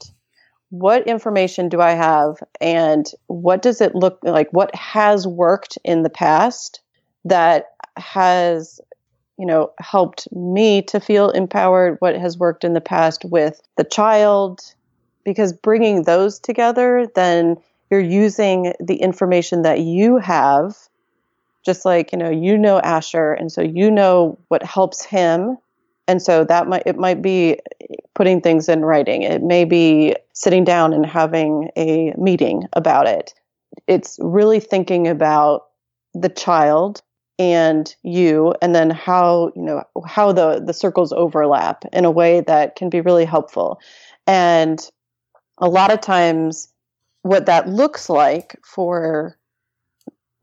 [0.69, 2.37] What information do I have?
[2.59, 4.49] And what does it look like?
[4.51, 6.81] What has worked in the past
[7.23, 8.81] that has,
[9.37, 11.97] you know, helped me to feel empowered?
[11.99, 14.61] What has worked in the past with the child?
[15.23, 17.57] Because bringing those together, then
[17.89, 20.75] you're using the information that you have
[21.65, 25.57] just like you know you know asher and so you know what helps him
[26.07, 27.59] and so that might it might be
[28.13, 29.23] putting things in writing.
[29.23, 33.33] It may be sitting down and having a meeting about it.
[33.87, 35.65] It's really thinking about
[36.13, 37.01] the child
[37.37, 42.41] and you and then how you know how the the circles overlap in a way
[42.41, 43.79] that can be really helpful.
[44.27, 44.79] And
[45.57, 46.69] a lot of times
[47.23, 49.37] what that looks like for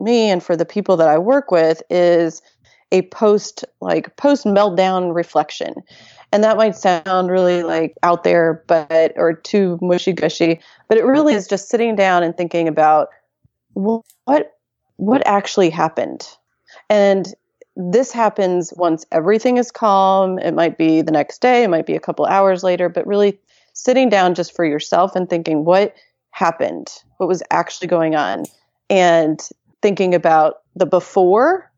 [0.01, 2.43] me and for the people that I work with is
[2.93, 5.75] a post like post meltdown reflection.
[6.31, 11.05] And that might sound really like out there but or too mushy gushy but it
[11.05, 13.09] really is just sitting down and thinking about
[13.73, 14.53] what
[14.97, 16.29] what actually happened?
[16.89, 17.35] And
[17.75, 20.39] this happens once everything is calm.
[20.39, 23.41] It might be the next day it might be a couple hours later but really
[23.73, 25.95] sitting down just for yourself and thinking what
[26.31, 26.89] happened?
[27.17, 28.45] What was actually going on?
[28.91, 29.41] And
[29.81, 31.72] thinking about the before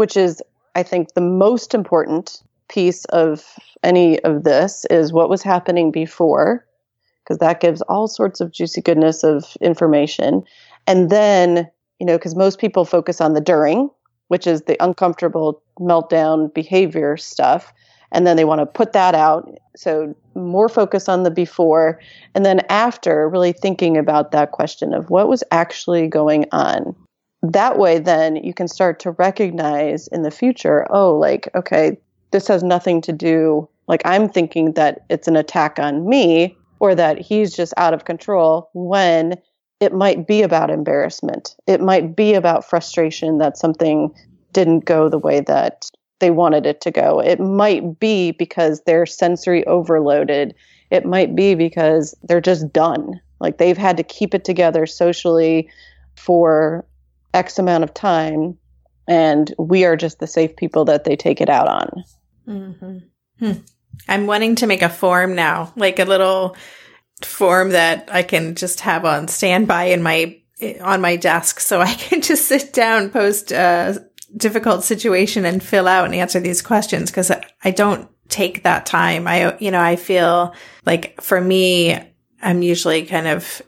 [0.00, 0.42] which is
[0.74, 3.44] i think the most important piece of
[3.82, 6.64] any of this is what was happening before,
[7.22, 10.42] because that gives all sorts of juicy goodness of information.
[10.86, 13.90] And then, you know, because most people focus on the during,
[14.28, 17.72] which is the uncomfortable meltdown behavior stuff.
[18.12, 19.48] And then they want to put that out.
[19.76, 22.00] So, more focus on the before.
[22.34, 26.96] And then after, really thinking about that question of what was actually going on.
[27.42, 31.96] That way, then you can start to recognize in the future oh, like, okay,
[32.30, 36.94] this has nothing to do like i'm thinking that it's an attack on me or
[36.94, 39.36] that he's just out of control when
[39.80, 41.56] it might be about embarrassment.
[41.66, 44.14] It might be about frustration that something
[44.52, 47.20] didn't go the way that they wanted it to go.
[47.20, 50.54] It might be because they're sensory overloaded.
[50.90, 53.20] It might be because they're just done.
[53.40, 55.70] Like they've had to keep it together socially
[56.16, 56.84] for
[57.34, 58.56] x amount of time
[59.08, 62.04] and we are just the safe people that they take it out on
[62.50, 62.98] Mm-hmm.
[63.38, 63.52] Hmm.
[64.08, 66.56] I'm wanting to make a form now, like a little
[67.22, 70.40] form that I can just have on standby in my
[70.80, 74.04] on my desk, so I can just sit down, post a
[74.36, 77.30] difficult situation, and fill out and answer these questions because
[77.62, 79.26] I don't take that time.
[79.26, 80.54] I you know I feel
[80.86, 81.98] like for me,
[82.42, 83.62] I'm usually kind of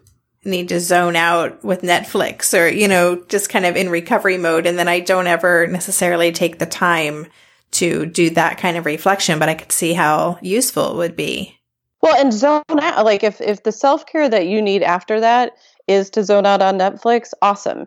[0.45, 4.67] need to zone out with Netflix or you know just kind of in recovery mode,
[4.67, 7.27] and then I don't ever necessarily take the time
[7.73, 11.59] to do that kind of reflection, but I could see how useful it would be.
[12.03, 15.53] Well, and zone out, like if, if the self care that you need after that
[15.89, 17.87] is to zone out on Netflix, awesome.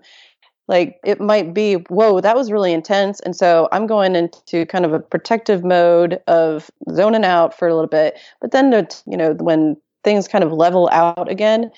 [0.67, 3.19] Like it might be, whoa, that was really intense.
[3.19, 7.75] And so I'm going into kind of a protective mode of zoning out for a
[7.75, 8.17] little bit.
[8.41, 11.71] But then, you know, when things kind of level out again,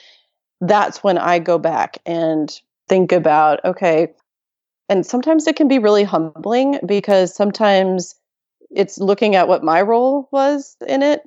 [0.61, 2.53] that's when I go back and
[2.87, 4.09] think about, okay,
[4.89, 8.15] and sometimes it can be really humbling because sometimes
[8.71, 11.21] it's looking at what my role was in it,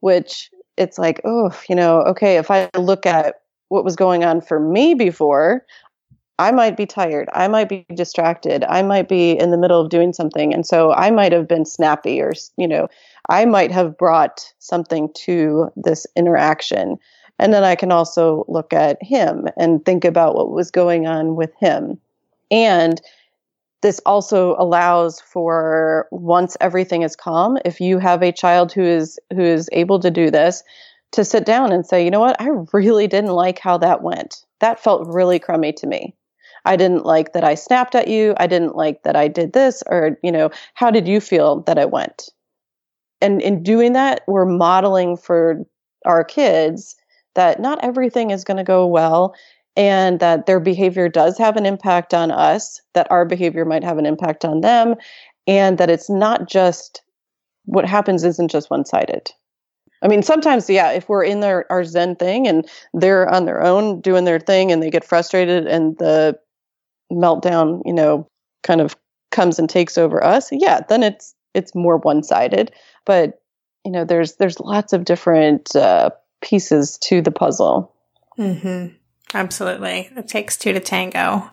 [0.00, 3.36] which it's like, oh, you know, okay, if I look at
[3.68, 5.64] what was going on for me before,
[6.38, 7.28] I might be tired.
[7.32, 8.64] I might be distracted.
[8.68, 10.54] I might be in the middle of doing something.
[10.54, 12.88] And so I might have been snappy or, you know,
[13.28, 16.96] I might have brought something to this interaction.
[17.38, 21.36] And then I can also look at him and think about what was going on
[21.36, 21.98] with him.
[22.50, 23.00] And
[23.80, 29.18] this also allows for once everything is calm, if you have a child who is
[29.32, 30.64] who is able to do this,
[31.12, 34.44] to sit down and say, you know what, I really didn't like how that went.
[34.60, 36.14] That felt really crummy to me.
[36.64, 38.34] I didn't like that I snapped at you.
[38.38, 41.78] I didn't like that I did this, or, you know, how did you feel that
[41.78, 42.28] I went?
[43.20, 45.64] And in doing that, we're modeling for
[46.04, 46.96] our kids
[47.38, 49.32] that not everything is going to go well
[49.76, 53.96] and that their behavior does have an impact on us, that our behavior might have
[53.96, 54.96] an impact on them,
[55.46, 57.00] and that it's not just
[57.64, 59.30] what happens isn't just one sided.
[60.02, 63.62] I mean, sometimes, yeah, if we're in their, our Zen thing and they're on their
[63.62, 66.36] own doing their thing and they get frustrated and the
[67.12, 68.28] meltdown, you know,
[68.64, 68.96] kind of
[69.30, 72.72] comes and takes over us, yeah, then it's it's more one sided.
[73.06, 73.40] But
[73.84, 77.94] you know, there's there's lots of different uh, pieces to the puzzle.
[78.38, 78.94] Mm-hmm.
[79.34, 80.10] Absolutely.
[80.16, 81.50] It takes two to tango.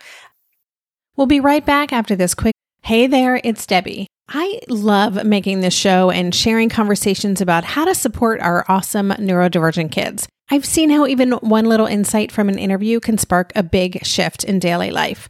[1.16, 2.54] We'll be right back after this quick.
[2.84, 4.08] Hey there, it's Debbie.
[4.30, 9.92] I love making this show and sharing conversations about how to support our awesome neurodivergent
[9.92, 10.28] kids.
[10.50, 14.44] I've seen how even one little insight from an interview can spark a big shift
[14.44, 15.30] in daily life.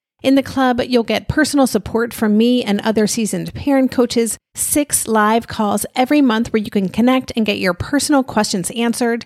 [0.21, 5.07] In the club, you'll get personal support from me and other seasoned parent coaches, six
[5.07, 9.25] live calls every month where you can connect and get your personal questions answered,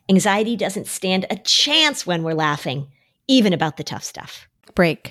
[0.11, 2.91] Anxiety doesn't stand a chance when we're laughing,
[3.29, 4.45] even about the tough stuff.
[4.75, 5.09] Break.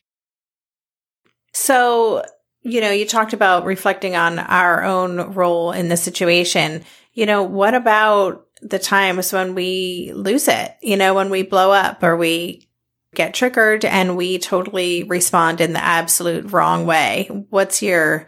[1.55, 2.23] So,
[2.61, 6.85] you know, you talked about reflecting on our own role in the situation.
[7.15, 10.77] You know, what about the times when we lose it?
[10.83, 12.69] You know, when we blow up or we
[13.15, 17.27] get triggered and we totally respond in the absolute wrong way.
[17.49, 18.27] What's your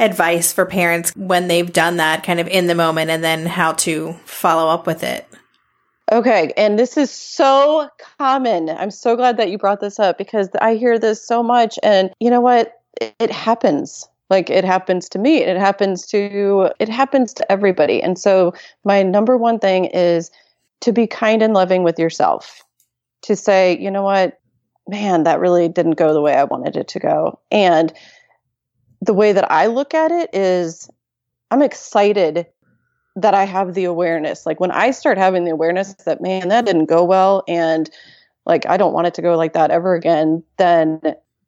[0.00, 3.74] advice for parents when they've done that kind of in the moment and then how
[3.74, 5.29] to follow up with it?
[6.12, 7.88] Okay, and this is so
[8.18, 8.68] common.
[8.68, 11.78] I'm so glad that you brought this up because I hear this so much.
[11.84, 12.80] And you know what?
[13.00, 14.08] It, happens.
[14.28, 15.38] Like it happens to me.
[15.38, 18.02] It happens to it happens to everybody.
[18.02, 18.52] And so
[18.84, 20.30] my number one thing is
[20.80, 22.62] to be kind and loving with yourself.
[23.22, 24.40] To say, you know what,
[24.88, 27.38] man, that really didn't go the way I wanted it to go.
[27.50, 27.92] And
[29.00, 30.90] the way that I look at it is
[31.50, 32.46] I'm excited
[33.16, 34.46] that I have the awareness.
[34.46, 37.90] Like when I start having the awareness that, man, that didn't go well and
[38.46, 41.00] like I don't want it to go like that ever again, then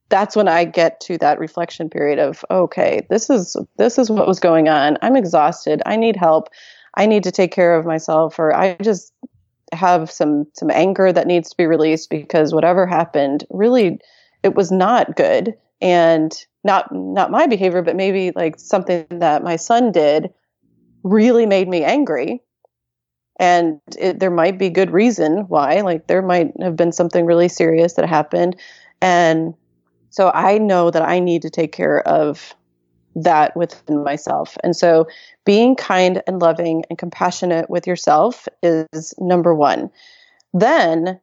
[0.09, 4.27] that's when I get to that reflection period of, okay, this is this is what
[4.27, 4.99] was going on.
[5.03, 5.83] I'm exhausted.
[5.87, 6.49] I need help.
[6.95, 9.13] I need to take care of myself or I just
[9.73, 13.99] have some some anger that needs to be released because whatever happened really
[14.43, 19.57] it was not good and not not my behavior but maybe like something that my
[19.57, 20.33] son did
[21.03, 22.43] really made me angry.
[23.39, 27.49] And it, there might be good reason why like there might have been something really
[27.49, 28.57] serious that happened.
[29.01, 29.55] And
[30.11, 32.55] so i know that i need to take care of
[33.15, 34.57] that within myself.
[34.65, 35.07] And so
[35.45, 39.91] being kind and loving and compassionate with yourself is number 1
[40.55, 41.19] then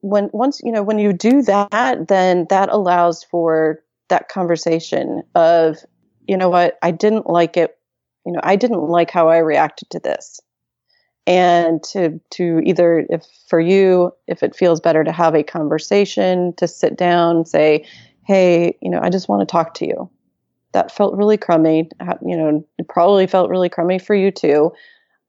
[0.00, 5.78] when once you know when you do that then that allows for that conversation of
[6.26, 7.76] you know what i didn't like it
[8.24, 10.40] you know, I didn't like how I reacted to this.
[11.26, 16.54] And to to either if for you, if it feels better to have a conversation,
[16.56, 17.86] to sit down, say,
[18.26, 20.10] hey, you know, I just want to talk to you.
[20.72, 21.88] That felt really crummy.
[22.24, 24.72] You know, it probably felt really crummy for you too.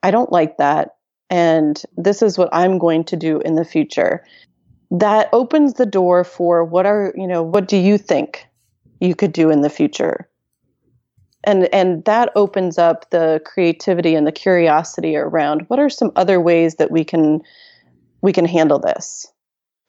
[0.01, 0.95] I don't like that.
[1.29, 4.23] And this is what I'm going to do in the future.
[4.91, 8.45] That opens the door for what are, you know, what do you think
[8.99, 10.27] you could do in the future?
[11.43, 16.39] And and that opens up the creativity and the curiosity around what are some other
[16.39, 17.41] ways that we can
[18.21, 19.27] we can handle this?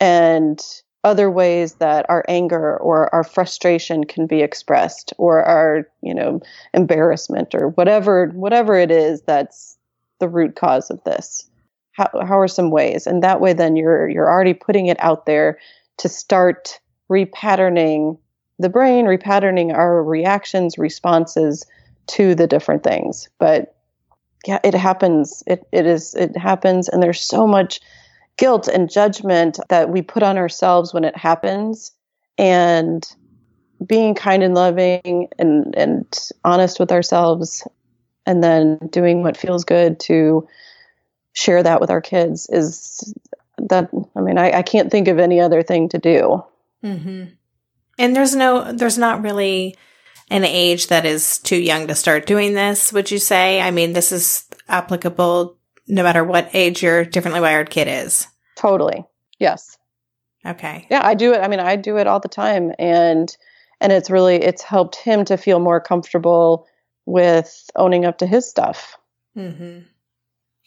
[0.01, 0.61] And
[1.05, 6.41] other ways that our anger or our frustration can be expressed or our you know
[6.75, 9.77] embarrassment or whatever whatever it is that's
[10.21, 11.49] the root cause of this.
[11.93, 13.07] How, how are some ways?
[13.07, 15.59] And that way then you're you're already putting it out there
[15.99, 16.81] to start
[17.11, 18.19] repatterning
[18.63, 21.67] the brain, repatterning our reactions, responses
[22.09, 23.29] to the different things.
[23.39, 23.77] But
[24.47, 25.43] yeah, it happens.
[25.47, 27.81] It it is it happens and there's so much
[28.37, 31.93] guilt and judgment that we put on ourselves when it happens
[32.39, 33.07] and
[33.87, 37.67] being kind and loving and and honest with ourselves
[38.27, 40.47] and then doing what feels good to
[41.35, 43.15] share that with our kids is
[43.59, 46.45] that i mean i, I can't think of any other thing to do
[46.85, 47.25] mm-hmm.
[47.99, 49.77] And there's no there's not really
[50.31, 53.61] an age that is too young to start doing this would you say?
[53.61, 55.57] I mean this is applicable
[55.89, 58.27] no matter what age your differently wired kid is.
[58.57, 59.05] Totally.
[59.39, 59.77] Yes.
[60.45, 60.87] Okay.
[60.91, 63.37] Yeah i do it i mean i do it all the time and
[63.81, 66.67] and it's really it's helped him to feel more comfortable
[67.05, 68.97] with owning up to his stuff.
[69.37, 69.81] Mm-hmm.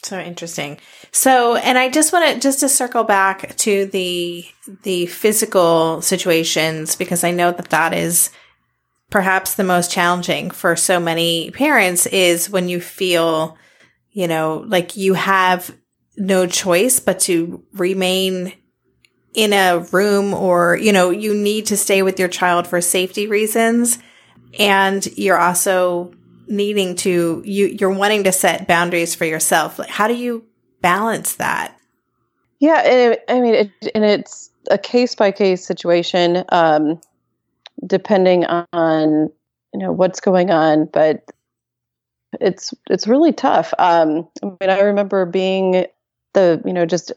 [0.06, 0.78] So interesting
[1.12, 4.46] so and i just want to just to circle back to the
[4.84, 8.30] the physical situations because i know that that is
[9.10, 13.58] perhaps the most challenging for so many parents is when you feel
[14.12, 15.76] you know like you have
[16.18, 18.54] no choice but to remain
[19.36, 23.28] in a room or, you know, you need to stay with your child for safety
[23.28, 24.00] reasons.
[24.58, 26.14] And you're also
[26.48, 29.80] needing to, you, you're wanting to set boundaries for yourself.
[29.80, 30.46] Like, how do you
[30.82, 31.78] balance that?
[32.60, 32.84] Yeah.
[32.84, 37.00] It, I mean, it, and it's a case by case situation, um,
[37.86, 39.30] depending on,
[39.74, 41.24] you know, what's going on, but
[42.40, 43.74] it's, it's really tough.
[43.78, 45.86] Um, I mean, I remember being
[46.34, 47.12] the, you know, just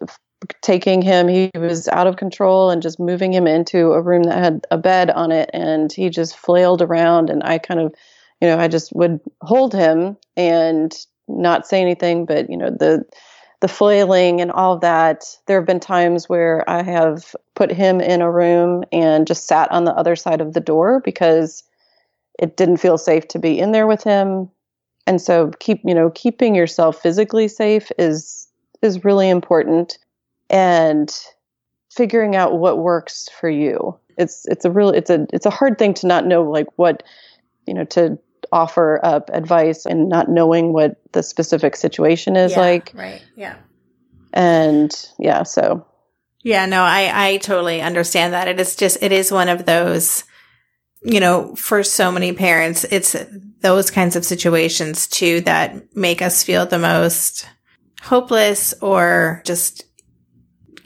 [0.62, 4.38] taking him he was out of control and just moving him into a room that
[4.38, 7.92] had a bed on it and he just flailed around and i kind of
[8.40, 10.94] you know i just would hold him and
[11.28, 13.04] not say anything but you know the
[13.60, 15.24] the flailing and all of that.
[15.46, 19.70] There have been times where i have put him in a room and just sat
[19.72, 21.64] on the other side of the door because
[22.38, 24.48] it didn't feel safe to be in there with him.
[25.06, 28.48] And so keep you know keeping yourself physically safe is
[28.82, 29.98] is really important.
[30.50, 31.14] And
[31.90, 33.98] figuring out what works for you.
[34.16, 37.02] It's it's a real it's a it's a hard thing to not know like what
[37.66, 38.18] you know to
[38.52, 42.92] offer up advice and not knowing what the specific situation is yeah, like.
[42.94, 43.22] Right.
[43.36, 43.56] Yeah.
[44.32, 45.86] And yeah, so
[46.42, 48.48] yeah, no, I I totally understand that.
[48.48, 50.24] It is just it is one of those
[51.02, 53.14] you know, for so many parents, it's
[53.60, 57.48] those kinds of situations too that make us feel the most
[58.02, 59.84] hopeless or just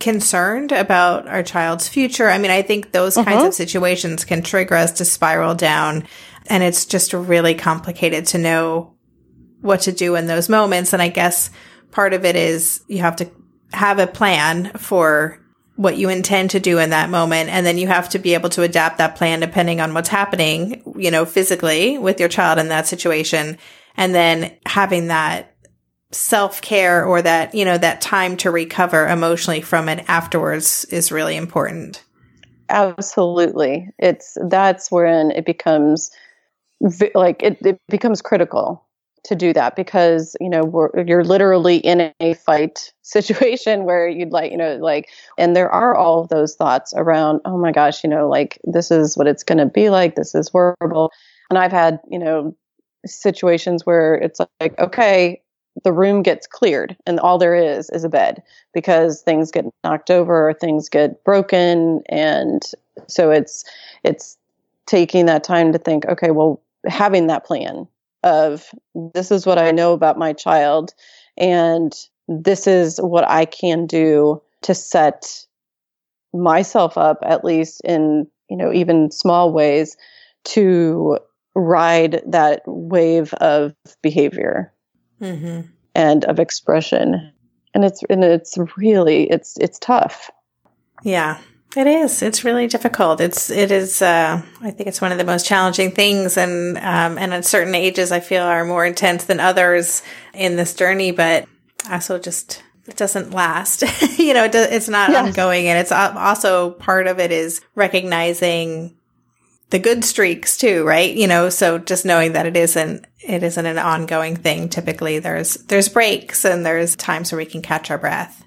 [0.00, 2.28] concerned about our child's future.
[2.28, 3.30] I mean, I think those uh-huh.
[3.30, 6.04] kinds of situations can trigger us to spiral down.
[6.48, 8.94] And it's just really complicated to know
[9.60, 10.92] what to do in those moments.
[10.92, 11.50] And I guess
[11.90, 13.30] part of it is you have to
[13.72, 15.38] have a plan for
[15.76, 17.48] what you intend to do in that moment.
[17.48, 20.82] And then you have to be able to adapt that plan depending on what's happening,
[20.96, 23.56] you know, physically with your child in that situation.
[23.96, 25.54] And then having that
[26.10, 31.10] self care or that, you know, that time to recover emotionally from it afterwards is
[31.10, 32.04] really important.
[32.68, 33.88] Absolutely.
[33.98, 36.10] It's that's when it becomes
[37.14, 38.84] like it, it becomes critical
[39.24, 44.50] to do that because you know you're literally in a fight situation where you'd like
[44.50, 45.08] you know like
[45.38, 48.90] and there are all of those thoughts around oh my gosh you know like this
[48.90, 50.16] is what it's going to be like.
[50.16, 51.12] This is horrible.
[51.50, 52.56] And i've had you know
[53.04, 55.42] situations where it's like okay
[55.84, 58.42] the room gets cleared and all there is is a bed
[58.74, 62.02] because things get knocked over or things get broken.
[62.08, 62.62] And
[63.08, 63.64] so it's
[64.04, 64.36] it's
[64.86, 67.86] taking that time to think okay well having that plan
[68.22, 68.70] of
[69.14, 70.94] this is what i know about my child
[71.36, 71.94] and
[72.28, 75.44] this is what i can do to set
[76.32, 79.96] myself up at least in you know even small ways
[80.44, 81.18] to
[81.54, 84.72] ride that wave of behavior
[85.20, 85.62] mm-hmm.
[85.94, 87.32] and of expression.
[87.74, 90.30] And it's and it's really it's it's tough.
[91.02, 91.38] Yeah.
[91.74, 92.20] It is.
[92.20, 93.20] It's really difficult.
[93.20, 94.02] It's it is.
[94.02, 97.74] Uh, I think it's one of the most challenging things, and um, and at certain
[97.74, 100.02] ages, I feel are more intense than others
[100.34, 101.12] in this journey.
[101.12, 101.48] But
[101.90, 103.84] also, just it doesn't last.
[104.18, 105.26] you know, it do, it's not yes.
[105.26, 108.94] ongoing, and it's also part of it is recognizing
[109.70, 111.16] the good streaks too, right?
[111.16, 114.68] You know, so just knowing that it isn't it isn't an ongoing thing.
[114.68, 118.44] Typically there's there's breaks and there's times where we can catch our breath.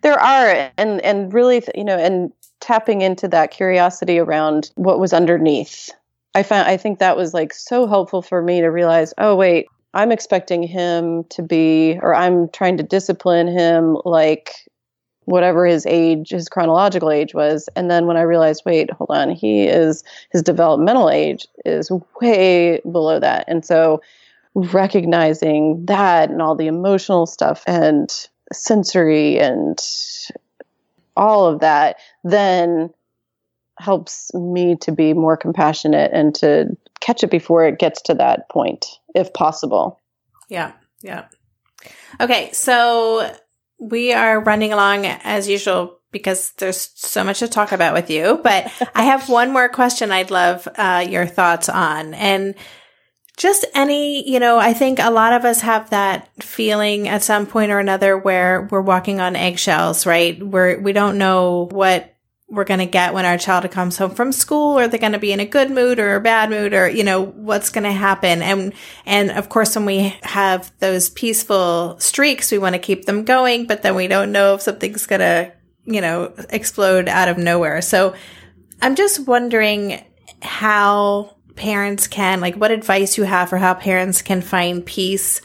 [0.00, 2.32] There are and and really you know and
[2.64, 5.90] tapping into that curiosity around what was underneath.
[6.34, 9.66] I found I think that was like so helpful for me to realize, oh wait,
[9.92, 14.54] I'm expecting him to be or I'm trying to discipline him like
[15.26, 17.68] whatever his age, his chronological age was.
[17.76, 21.90] And then when I realized, wait, hold on, he is, his developmental age is
[22.20, 23.44] way below that.
[23.46, 24.00] And so
[24.54, 28.10] recognizing that and all the emotional stuff and
[28.52, 29.78] sensory and
[31.16, 32.90] all of that then
[33.78, 38.48] helps me to be more compassionate and to catch it before it gets to that
[38.48, 40.00] point, if possible.
[40.48, 40.72] Yeah.
[41.02, 41.26] Yeah.
[42.20, 42.50] Okay.
[42.52, 43.30] So
[43.78, 48.40] we are running along as usual because there's so much to talk about with you.
[48.42, 52.14] But I have one more question I'd love uh, your thoughts on.
[52.14, 52.54] And
[53.36, 57.46] just any, you know, I think a lot of us have that feeling at some
[57.46, 60.40] point or another where we're walking on eggshells, right?
[60.40, 62.13] Where we don't know what
[62.48, 65.18] we're going to get when our child comes home from school or they're going to
[65.18, 67.92] be in a good mood or a bad mood or you know what's going to
[67.92, 68.42] happen.
[68.42, 68.74] And
[69.06, 73.66] and of course when we have those peaceful streaks we want to keep them going
[73.66, 75.52] but then we don't know if something's going to
[75.84, 77.80] you know explode out of nowhere.
[77.82, 78.14] So
[78.82, 80.04] i'm just wondering
[80.42, 85.40] how parents can like what advice you have for how parents can find peace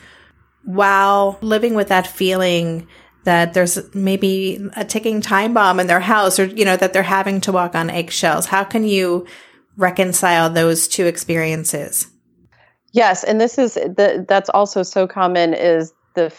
[0.64, 2.88] while living with that feeling
[3.24, 7.04] that there's maybe a ticking time bomb in their house or, you know, that they're
[7.04, 8.46] having to walk on eggshells.
[8.46, 9.28] How can you
[9.78, 12.08] reconcile those two experiences?
[12.92, 13.24] Yes.
[13.24, 16.34] And this is the, that's also so common is the,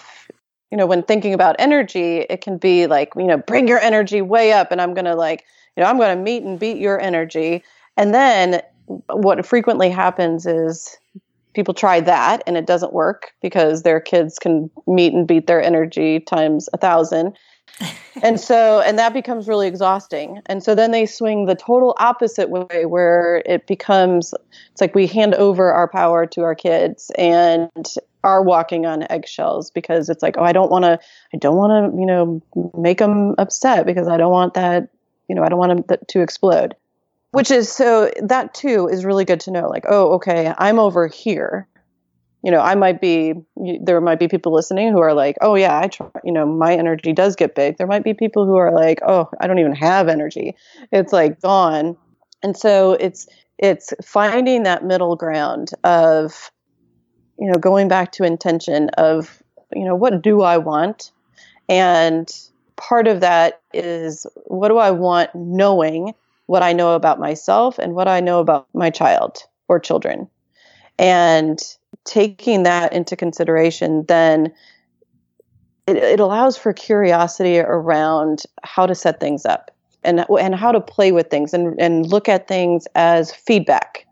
[0.70, 4.22] you know, when thinking about energy, it can be like, you know, bring your energy
[4.22, 5.44] way up and I'm going to like,
[5.76, 7.62] you know, I'm going to meet and beat your energy.
[7.96, 8.62] And then
[9.06, 10.96] what frequently happens is
[11.54, 15.62] people try that and it doesn't work because their kids can meet and beat their
[15.62, 17.36] energy times a thousand.
[18.22, 20.42] And so and that becomes really exhausting.
[20.46, 24.34] And so then they swing the total opposite way where it becomes
[24.72, 27.70] it's like we hand over our power to our kids and
[28.22, 30.98] are walking on eggshells because it's like oh i don't want to
[31.32, 32.42] i don't want to you know
[32.76, 34.88] make them upset because i don't want that
[35.28, 36.74] you know i don't want them to explode
[37.32, 41.06] which is so that too is really good to know like oh okay i'm over
[41.06, 41.66] here.
[42.42, 43.34] You know i might be
[43.82, 46.74] there might be people listening who are like oh yeah i try you know my
[46.74, 47.76] energy does get big.
[47.76, 50.56] There might be people who are like oh i don't even have energy.
[50.90, 51.96] It's like gone.
[52.42, 53.28] And so it's
[53.58, 56.50] it's finding that middle ground of
[57.38, 59.42] you know going back to intention of
[59.74, 61.12] you know what do i want?
[61.68, 62.28] And
[62.76, 66.14] part of that is what do i want knowing
[66.50, 70.28] what I know about myself and what I know about my child or children.
[70.98, 71.62] And
[72.04, 74.52] taking that into consideration, then
[75.86, 79.70] it, it allows for curiosity around how to set things up
[80.02, 84.04] and, and how to play with things and, and look at things as feedback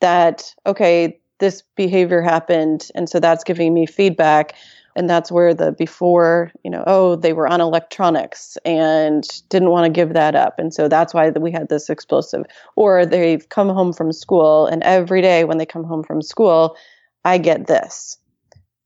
[0.00, 2.90] that, okay, this behavior happened.
[2.94, 4.54] And so that's giving me feedback
[4.98, 9.86] and that's where the before you know oh they were on electronics and didn't want
[9.86, 10.58] to give that up.
[10.58, 12.44] And so that's why we had this explosive.
[12.74, 16.76] Or they've come home from school and every day when they come home from school
[17.24, 18.18] i get this.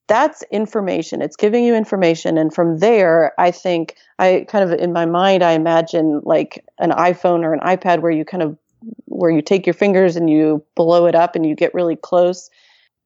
[0.09, 1.23] That's information.
[1.23, 2.37] It's giving you information.
[2.37, 6.91] And from there i think i kind of in my mind i imagine like an
[6.91, 8.59] iphone or an ipad where you kind of
[9.07, 12.51] where you take your fingers and you blow it up and you get really close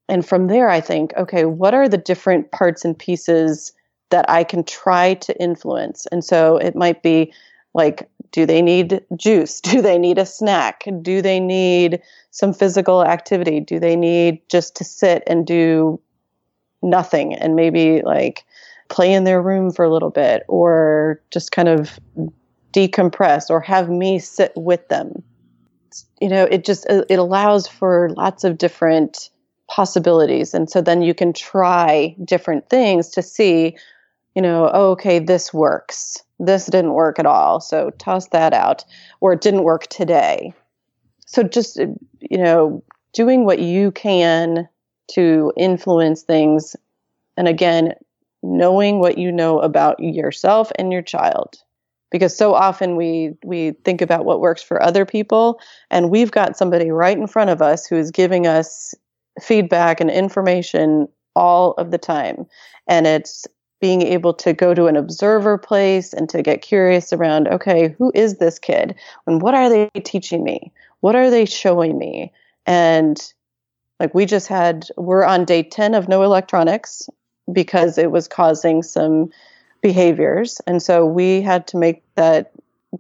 [0.09, 3.73] and from there, I think, okay, what are the different parts and pieces
[4.11, 6.07] that I can try to influence?
[6.07, 7.33] And so it might be
[7.75, 9.61] like, do they need juice?
[9.63, 10.85] Do they need a snack?
[11.03, 13.61] Do they need some physical activity?
[13.61, 16.01] Do they need just to sit and do
[16.83, 18.45] nothing and maybe like
[18.89, 21.99] play in their room for a little bit or just kind of
[22.73, 25.23] decompress or have me sit with them?
[26.21, 29.31] You know, it just uh, it allows for lots of different
[29.77, 30.55] possibilities.
[30.55, 33.77] And so then you can try different things to see,
[34.35, 36.25] you know, oh, okay, this works.
[36.39, 37.61] This didn't work at all.
[37.61, 38.87] So toss that out.
[39.21, 40.55] Or it didn't work today.
[41.27, 41.89] So just, uh,
[42.21, 44.67] you know, doing what you can
[45.13, 46.75] to influence things.
[47.37, 47.93] And again,
[48.43, 51.59] knowing what you know about yourself and your child
[52.13, 55.59] because so often we we think about what works for other people
[55.91, 58.95] and we've got somebody right in front of us who is giving us
[59.41, 62.47] feedback and information all of the time.
[62.89, 63.47] And it's
[63.81, 68.11] being able to go to an observer place and to get curious around okay, who
[68.15, 68.95] is this kid?
[69.27, 70.73] And what are they teaching me?
[71.01, 72.33] What are they showing me?
[72.65, 73.21] And
[74.01, 77.09] like we just had, we're on day 10 of no electronics
[77.53, 79.31] because it was causing some
[79.83, 80.61] behaviors.
[80.67, 82.53] And so we had to make that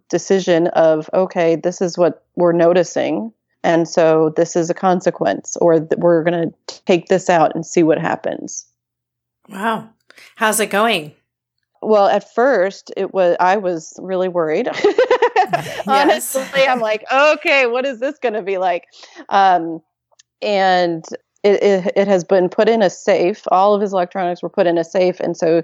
[0.09, 3.33] decision of okay, this is what we're noticing
[3.67, 7.67] and so this is a consequence, or th- we're going to take this out and
[7.67, 8.67] see what happens.
[9.49, 9.91] Wow.
[10.37, 11.13] How's it going?
[11.83, 14.69] well, at first it was I was really worried.
[15.87, 18.85] Honestly, I'm like, okay, what is this going to be like?
[19.29, 19.81] Um,
[20.43, 21.05] and
[21.45, 23.43] it, it, it has been put in a safe.
[23.53, 25.63] All of his electronics were put in a safe, and so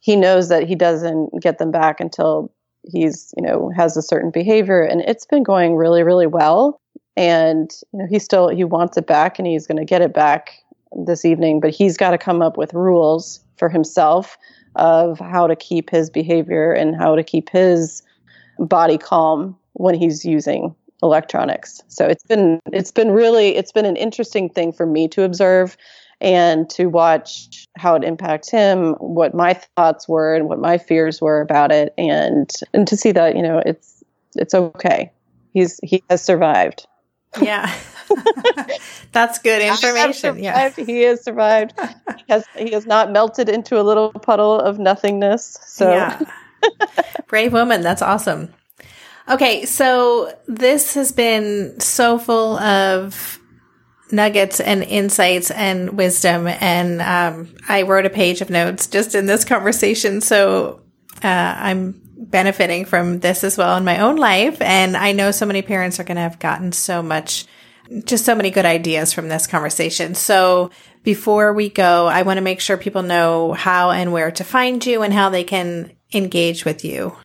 [0.00, 4.30] he knows that he doesn't get them back until he's you know has a certain
[4.30, 6.80] behavior, and it's been going really really well.
[7.16, 10.12] And you know he still he wants it back, and he's going to get it
[10.12, 10.64] back
[11.06, 14.36] this evening, but he's got to come up with rules for himself
[14.76, 18.02] of how to keep his behavior and how to keep his
[18.58, 21.82] body calm when he's using electronics.
[21.88, 25.76] So it's been it's been really it's been an interesting thing for me to observe
[26.20, 31.20] and to watch how it impacts him, what my thoughts were and what my fears
[31.20, 34.02] were about it and and to see that, you know, it's
[34.36, 35.12] it's okay.
[35.52, 36.86] He's he has survived.
[37.40, 37.72] Yeah.
[39.12, 40.38] That's good information.
[40.38, 40.70] Yeah.
[40.70, 41.72] He has survived.
[41.78, 45.58] he has he has not melted into a little puddle of nothingness.
[45.66, 46.20] So yeah.
[47.26, 47.80] Brave woman.
[47.80, 48.52] That's awesome.
[49.28, 53.40] Okay, so this has been so full of
[54.12, 56.46] nuggets and insights and wisdom.
[56.46, 60.20] And um, I wrote a page of notes just in this conversation.
[60.20, 60.82] So
[61.22, 64.60] uh, I'm benefiting from this as well in my own life.
[64.60, 67.46] And I know so many parents are going to have gotten so much,
[68.04, 70.14] just so many good ideas from this conversation.
[70.14, 70.70] So
[71.02, 74.84] before we go, I want to make sure people know how and where to find
[74.84, 77.16] you and how they can engage with you.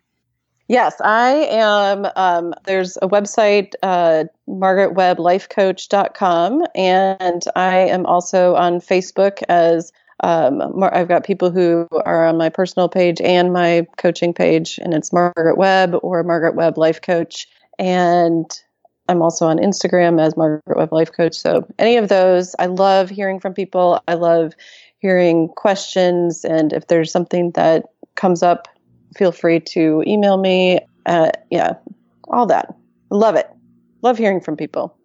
[0.68, 2.06] Yes, I am.
[2.16, 9.92] Um, there's a website, uh, margaretwebblifecoach.com, and I am also on Facebook as
[10.22, 14.94] um, I've got people who are on my personal page and my coaching page, and
[14.94, 17.48] it's Margaret Webb or Margaret Webb Life Coach.
[17.78, 18.46] And
[19.08, 21.36] I'm also on Instagram as Margaret Webb Life Coach.
[21.36, 24.02] So any of those, I love hearing from people.
[24.08, 24.54] I love
[25.00, 28.68] hearing questions, and if there's something that comes up
[29.16, 30.80] feel free to email me.
[31.06, 31.74] Uh, yeah,
[32.28, 32.74] all that.
[33.10, 33.50] Love it.
[34.02, 34.96] Love hearing from people.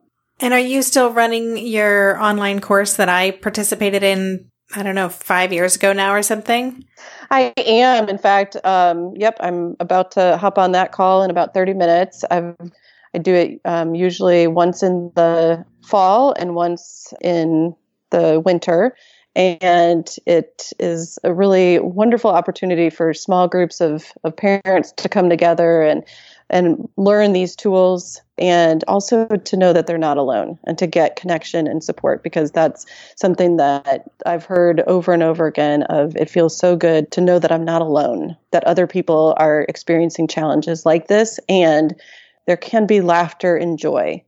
[0.41, 4.51] And are you still running your online course that I participated in?
[4.75, 6.85] I don't know, five years ago now or something?
[7.31, 8.09] I am.
[8.09, 12.25] In fact, um, yep, I'm about to hop on that call in about 30 minutes.
[12.31, 12.57] I've,
[13.15, 17.77] I do it um, usually once in the fall and once in
[18.11, 18.97] the winter
[19.37, 25.29] and it is a really wonderful opportunity for small groups of, of parents to come
[25.29, 26.05] together and
[26.51, 31.17] and learn these tools and also to know that they're not alone and to get
[31.17, 32.85] connection and support because that's
[33.17, 37.39] something that I've heard over and over again of it feels so good to know
[37.39, 41.95] that I'm not alone that other people are experiencing challenges like this and
[42.47, 44.23] there can be laughter and joy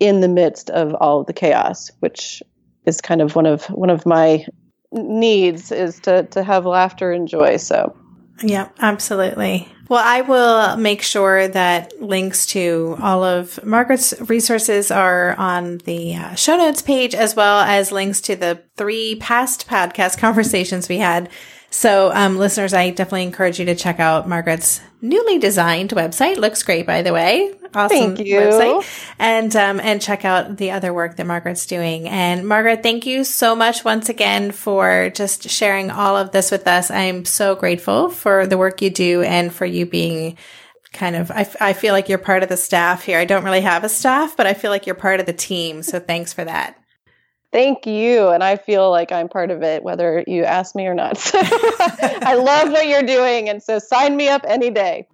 [0.00, 2.42] in the midst of all of the chaos which
[2.86, 4.44] is kind of one of one of my
[4.92, 7.56] needs is to to have laughter and joy.
[7.56, 7.96] So,
[8.42, 9.68] yeah, absolutely.
[9.88, 16.14] Well, I will make sure that links to all of Margaret's resources are on the
[16.14, 20.98] uh, show notes page, as well as links to the three past podcast conversations we
[20.98, 21.28] had
[21.72, 26.36] so, um, listeners, I definitely encourage you to check out Margaret's newly designed website.
[26.36, 27.54] Looks great, by the way.
[27.74, 28.36] Awesome thank you.
[28.38, 29.14] website.
[29.18, 32.10] And, um, and check out the other work that Margaret's doing.
[32.10, 36.66] And Margaret, thank you so much once again for just sharing all of this with
[36.66, 36.90] us.
[36.90, 40.36] I'm so grateful for the work you do and for you being
[40.92, 43.18] kind of, I, I feel like you're part of the staff here.
[43.18, 45.82] I don't really have a staff, but I feel like you're part of the team.
[45.82, 46.76] So thanks for that.
[47.52, 48.28] Thank you.
[48.28, 51.18] And I feel like I'm part of it, whether you ask me or not.
[51.32, 53.48] So I love what you're doing.
[53.48, 55.06] And so sign me up any day.